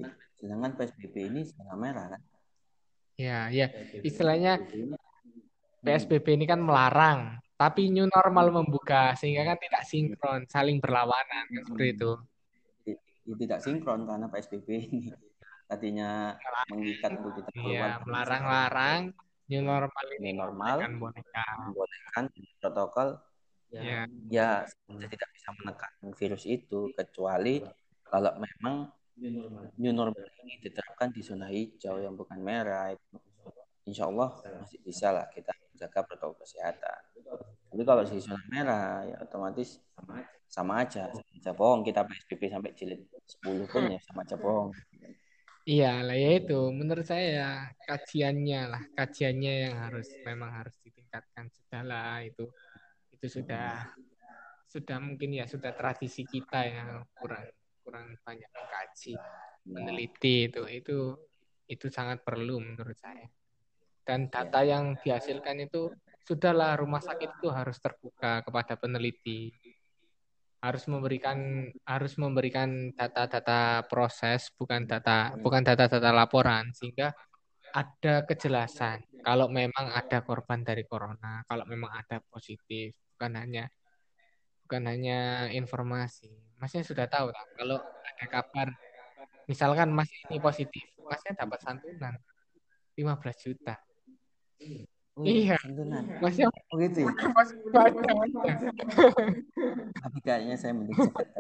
sedangkan 0.44 0.76
PSBB 0.76 1.14
ini 1.32 1.40
zona 1.48 1.72
merah 1.72 2.12
kan? 2.12 2.22
Ya 3.16 3.48
ya. 3.48 3.72
Istilahnya 4.04 4.60
PSBB 5.80 6.36
ini 6.36 6.44
kan 6.44 6.60
melarang 6.60 7.40
tapi 7.56 7.88
new 7.88 8.04
normal 8.04 8.52
membuka 8.52 9.16
sehingga 9.16 9.48
kan 9.48 9.56
tidak 9.56 9.82
sinkron 9.88 10.44
saling 10.52 10.84
berlawanan 10.84 11.44
kan 11.48 11.62
seperti 11.64 11.86
itu. 11.96 12.12
Ya, 13.24 13.34
tidak 13.40 13.58
sinkron 13.64 14.04
karena 14.04 14.28
PSBB 14.28 14.68
ini. 14.84 15.08
Tadinya 15.64 16.36
mengikat 16.68 17.24
untuk 17.24 17.40
kita 17.40 17.50
keluar 17.56 17.72
iya, 17.72 17.90
melarang-larang 18.04 19.00
new 19.48 19.62
normal 19.64 20.06
ini 20.20 20.30
normal 20.36 20.76
boneka. 21.00 21.44
membolehkan 21.64 22.24
protokol 22.60 23.16
ya, 23.72 24.04
ya 24.28 24.48
saya 24.68 25.08
tidak 25.08 25.28
bisa 25.32 25.48
menekan 25.56 25.92
virus 26.16 26.44
itu 26.44 26.92
kecuali 26.92 27.64
kalau 28.04 28.32
memang 28.40 28.92
new 29.18 29.92
normal. 29.94 30.24
Ini 30.42 30.58
diterapkan 30.62 31.14
di 31.14 31.20
zona 31.22 31.46
hijau 31.50 32.02
yang 32.02 32.14
bukan 32.18 32.38
merah. 32.42 32.90
Itu 32.92 33.18
insya 33.86 34.08
Allah 34.08 34.32
masih 34.60 34.80
bisa 34.80 35.12
lah 35.12 35.28
kita 35.30 35.52
jaga 35.76 36.02
protokol 36.06 36.40
kesehatan. 36.42 37.00
Tapi 37.70 37.82
kalau 37.82 38.02
di 38.06 38.18
zona 38.18 38.42
merah 38.50 39.02
ya 39.06 39.16
otomatis 39.22 39.78
sama 39.94 40.82
aja. 40.82 41.10
Sama 41.10 41.22
aja 41.34 41.50
bohong 41.52 41.82
kita 41.82 42.06
PSBB 42.06 42.42
sampai 42.46 42.72
jilid 42.72 43.00
10 43.42 43.66
pun 43.68 43.82
ya 43.90 43.98
sama 44.00 44.22
aja 44.22 44.38
bohong 44.38 44.70
Iya 45.64 46.04
lah 46.04 46.12
ya 46.12 46.44
itu. 46.44 46.60
Menurut 46.76 47.08
saya 47.08 47.24
ya 47.24 47.50
kajiannya 47.88 48.60
lah. 48.68 48.82
Kajiannya 48.92 49.52
yang 49.64 49.74
harus 49.80 50.12
memang 50.20 50.60
harus 50.60 50.76
ditingkatkan. 50.84 51.48
Sudah 51.48 51.80
lah 51.80 52.20
itu. 52.20 52.44
Itu 53.08 53.26
sudah 53.40 53.88
sudah 54.68 54.98
mungkin 55.00 55.32
ya 55.32 55.48
sudah 55.48 55.72
tradisi 55.72 56.28
kita 56.28 56.68
yang 56.68 56.88
kurang 57.16 57.48
mengkaji 58.94 59.18
meneliti 59.66 60.36
itu 60.46 60.62
itu 60.70 60.98
itu 61.66 61.86
sangat 61.90 62.22
perlu 62.22 62.62
menurut 62.62 62.94
saya. 62.94 63.26
Dan 64.04 64.28
data 64.30 64.60
yang 64.62 64.94
dihasilkan 65.00 65.64
itu 65.66 65.90
sudahlah 66.22 66.76
rumah 66.76 67.00
sakit 67.00 67.40
itu 67.40 67.48
harus 67.50 67.80
terbuka 67.82 68.44
kepada 68.46 68.78
peneliti. 68.78 69.50
Harus 70.60 70.86
memberikan 70.86 71.68
harus 71.84 72.14
memberikan 72.20 72.94
data-data 72.94 73.84
proses 73.90 74.48
bukan 74.54 74.86
data 74.86 75.34
bukan 75.42 75.60
data-data 75.64 76.12
laporan 76.14 76.70
sehingga 76.72 77.12
ada 77.74 78.22
kejelasan 78.24 79.02
kalau 79.24 79.50
memang 79.50 79.90
ada 79.92 80.22
korban 80.22 80.62
dari 80.64 80.86
corona 80.88 81.42
kalau 81.44 81.68
memang 81.68 81.90
ada 81.92 82.22
positif 82.32 82.96
bukan 83.12 83.44
hanya 83.44 83.64
bukan 84.64 84.88
hanya 84.88 85.52
informasi 85.52 86.32
masnya 86.64 86.80
sudah 86.80 87.04
tahu 87.04 87.28
tak? 87.28 87.44
kalau 87.60 87.76
ada 87.76 88.24
kabar 88.24 88.68
misalkan 89.44 89.92
mas 89.92 90.08
ini 90.32 90.40
positif 90.40 90.80
masnya 91.04 91.36
dapat 91.36 91.60
santunan 91.60 92.16
15 92.96 93.36
juta 93.44 93.76
Oh, 95.14 95.22
Iya. 95.22 95.54
santunan. 95.62 96.02
masnya 96.18 96.50
Oh 96.50 96.76
gitu 96.82 97.06
ya? 97.06 97.12
banyak 97.70 98.02
Tapi 100.02 100.18
kayaknya 100.26 100.58
saya 100.58 100.74
mending 100.74 100.98
cepat 100.98 101.30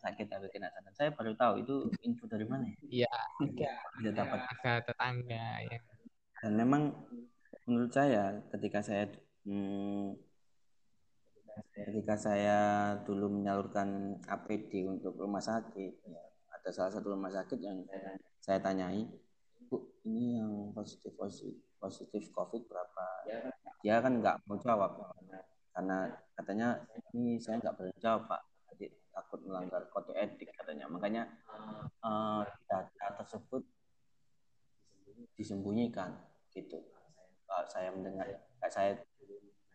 sakit 0.00 0.24
atau 0.32 0.48
kena 0.48 0.72
santan. 0.72 0.94
Saya 0.96 1.10
baru 1.12 1.36
tahu 1.36 1.60
itu 1.60 1.92
info 2.00 2.24
dari 2.24 2.48
mana 2.48 2.64
ya? 2.88 3.12
Iya, 3.44 3.74
Bisa 4.00 4.08
dapat. 4.16 4.40
ada 4.40 4.72
tetangga 4.88 5.46
ya. 5.68 5.78
Dan 6.40 6.52
memang 6.56 6.96
menurut 7.68 7.92
saya 7.92 8.40
ketika 8.48 8.80
saya 8.80 9.04
hmm, 9.44 10.16
ketika 11.72 12.14
saya 12.16 12.58
dulu 13.04 13.32
menyalurkan 13.32 14.20
APD 14.28 14.84
untuk 14.88 15.16
rumah 15.16 15.40
sakit, 15.40 15.92
ya, 16.04 16.22
ada 16.52 16.68
salah 16.72 16.92
satu 16.92 17.16
rumah 17.16 17.32
sakit 17.32 17.58
yang 17.60 17.80
saya 18.40 18.60
tanyai, 18.60 19.08
Bu, 19.66 19.82
ini 20.06 20.38
yang 20.38 20.70
positif 20.76 21.16
positif 21.16 21.56
positif 21.76 22.28
COVID 22.32 22.62
berapa? 22.68 23.04
Dia 23.82 24.00
kan 24.00 24.18
nggak 24.20 24.46
mau 24.48 24.58
jawab 24.60 24.96
karena 25.76 26.08
katanya 26.32 26.80
ini 27.12 27.36
saya 27.36 27.60
nggak 27.60 27.76
boleh 27.76 27.92
jawab 28.00 28.24
Pak, 28.24 28.40
jadi 28.72 28.88
takut 29.12 29.44
melanggar 29.44 29.84
kode 29.92 30.16
etik 30.16 30.48
katanya. 30.56 30.88
Makanya 30.88 31.28
eh, 32.00 32.42
data 32.64 33.06
tersebut 33.20 33.60
disembunyikan 35.36 36.16
gitu. 36.52 36.80
Kalau 37.46 37.68
saya 37.68 37.92
mendengar, 37.92 38.26
saya 38.72 38.96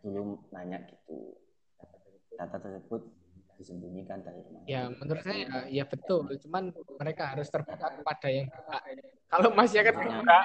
dulu 0.02 0.42
nanya 0.50 0.82
gitu, 0.90 1.38
data 2.38 2.58
tersebut 2.60 3.02
disembunyikan 3.62 4.26
dari 4.26 4.42
rumah. 4.42 4.66
Ya, 4.66 4.90
menurut 4.90 5.22
saya 5.22 5.46
ya, 5.46 5.60
ya 5.70 5.86
betul, 5.86 6.26
cuman 6.42 6.74
mereka 6.98 7.38
harus 7.38 7.48
terbuka 7.54 7.94
kepada 7.94 8.28
yang 8.34 8.50
berhak. 8.50 8.84
Kalau 9.30 9.50
masih 9.54 9.78
akan 9.86 9.94
terbuka, 10.02 10.40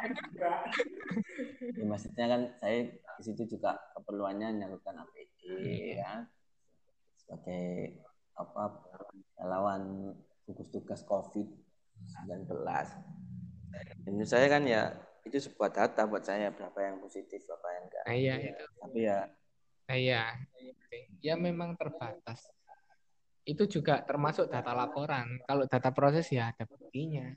Ya, 1.76 1.84
maksudnya 1.84 2.26
kan 2.28 2.42
saya 2.60 2.78
di 2.92 3.22
situ 3.24 3.56
juga 3.56 3.76
keperluannya 3.96 4.56
menyalurkan 4.56 5.00
APD 5.00 5.40
ya 5.96 6.28
sebagai 7.16 7.96
apa 8.36 8.84
relawan 9.40 10.12
gugus 10.44 10.68
tugas 10.70 11.00
COVID-19. 11.08 12.52
Menurut 14.06 14.28
saya 14.30 14.46
kan 14.46 14.62
ya 14.68 14.94
itu 15.26 15.50
sebuah 15.50 15.74
data 15.74 16.06
buat 16.06 16.22
saya 16.22 16.54
berapa 16.54 16.78
yang 16.78 17.02
positif 17.02 17.42
berapa 17.50 17.68
yang 17.74 17.84
enggak. 17.90 18.04
nah, 18.06 18.14
iya 18.14 18.34
itu. 18.38 18.64
Tapi 18.78 18.98
ya 19.02 19.18
Nah, 19.86 19.96
iya. 19.96 20.24
Ya 21.22 21.34
memang 21.38 21.78
terbatas. 21.78 22.50
Itu 23.46 23.70
juga 23.70 24.02
termasuk 24.02 24.50
data 24.50 24.74
laporan. 24.74 25.38
Kalau 25.46 25.64
data 25.70 25.90
proses 25.94 26.26
ya 26.30 26.50
ada 26.50 26.66
buktinya. 26.66 27.30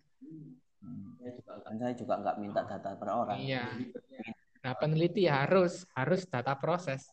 hmm, 0.79 1.21
kan 1.45 1.75
saya 1.77 1.93
juga 1.93 2.17
nggak 2.17 2.37
minta 2.41 2.61
data 2.65 2.97
per 2.97 3.09
orang. 3.13 3.37
Iya. 3.37 3.65
Nah, 4.59 4.73
peneliti 4.75 5.29
harus 5.29 5.85
harus 5.93 6.25
data 6.25 6.57
proses. 6.57 7.05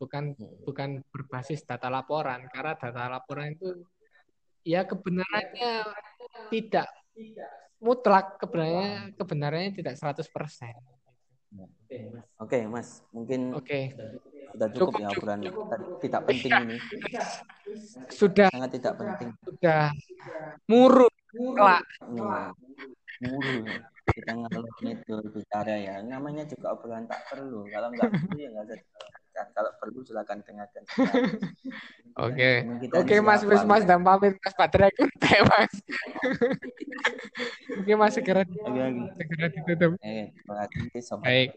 Bukan 0.00 0.34
bukan 0.64 1.04
berbasis 1.12 1.62
data 1.62 1.86
laporan 1.92 2.48
karena 2.50 2.74
data 2.74 3.06
laporan 3.06 3.54
itu 3.54 3.86
ya 4.66 4.82
kebenarannya 4.82 5.86
tidak 6.50 6.88
mutlak 7.82 8.38
kebenarannya 8.38 9.14
kebenarannya 9.14 9.70
tidak 9.74 9.94
100%. 9.98 10.74
Oke, 12.40 12.58
Mas, 12.66 13.04
mungkin 13.12 13.52
Oke, 13.54 13.92
sudah 14.62 14.70
cukup, 14.78 14.92
Cukup, 14.94 15.02
ya 15.02 15.08
obrolan 15.10 15.40
cukup. 15.42 15.64
tidak 15.98 16.20
penting 16.30 16.52
ini, 16.62 16.76
sudah 18.14 18.46
sangat 18.54 18.70
tidak 18.78 18.94
penting. 18.94 19.28
sudah 19.42 19.90
murut 20.70 21.14
kelak. 21.34 21.82
Iya. 22.14 22.42
Mulu 23.22 23.58
kita 24.12 24.34
ngeluh 24.34 24.66
itu 24.82 25.14
bicara 25.30 25.74
ya 25.78 25.94
namanya 26.02 26.42
juga 26.44 26.74
obrolan 26.74 27.06
tak 27.06 27.22
perlu 27.30 27.64
kalau 27.70 27.88
nggak 27.90 28.10
perlu 28.10 28.34
ya 28.36 28.48
nggak 28.50 28.64
usah 28.66 28.78
kalau 29.54 29.70
perlu 29.78 29.98
silakan 30.02 30.38
dengarkan 30.42 30.82
Oke. 32.18 32.66
Oke 32.92 33.16
Mas, 33.24 33.40
wis 33.46 33.62
Mas 33.64 33.82
Mas? 33.82 33.84
dan 33.88 34.02
pamit 34.04 34.36
Mas 34.36 34.52
baterai 34.52 34.90
aku 34.92 35.06
teh 35.16 35.40
Mas. 35.48 35.72
Oke 37.78 37.92
Mas 37.96 38.12
segera 38.12 38.42
oke 38.44 38.80
oke 38.84 39.02
segera 39.16 39.46
ditutup. 39.48 39.92
eh 40.04 40.28
terima 40.34 40.54
kasih 40.66 41.00
sobat 41.00 41.24
Baik. 41.24 41.48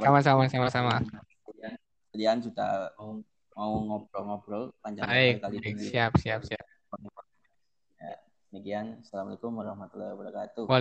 Sama-sama 0.00 0.42
sama-sama. 0.48 0.94
Kalian 2.20 2.44
sudah 2.44 2.92
mau 3.56 3.72
ngobrol-ngobrol 3.80 4.76
panjang 4.84 5.08
Baik, 5.08 5.40
kali 5.40 5.56
ini. 5.56 5.88
Siap 5.88 6.20
siap 6.20 6.44
siap. 6.44 6.60
demikian. 8.52 9.00
Assalamualaikum 9.00 9.56
warahmatullahi 9.56 10.12
wabarakatuh 10.12 10.68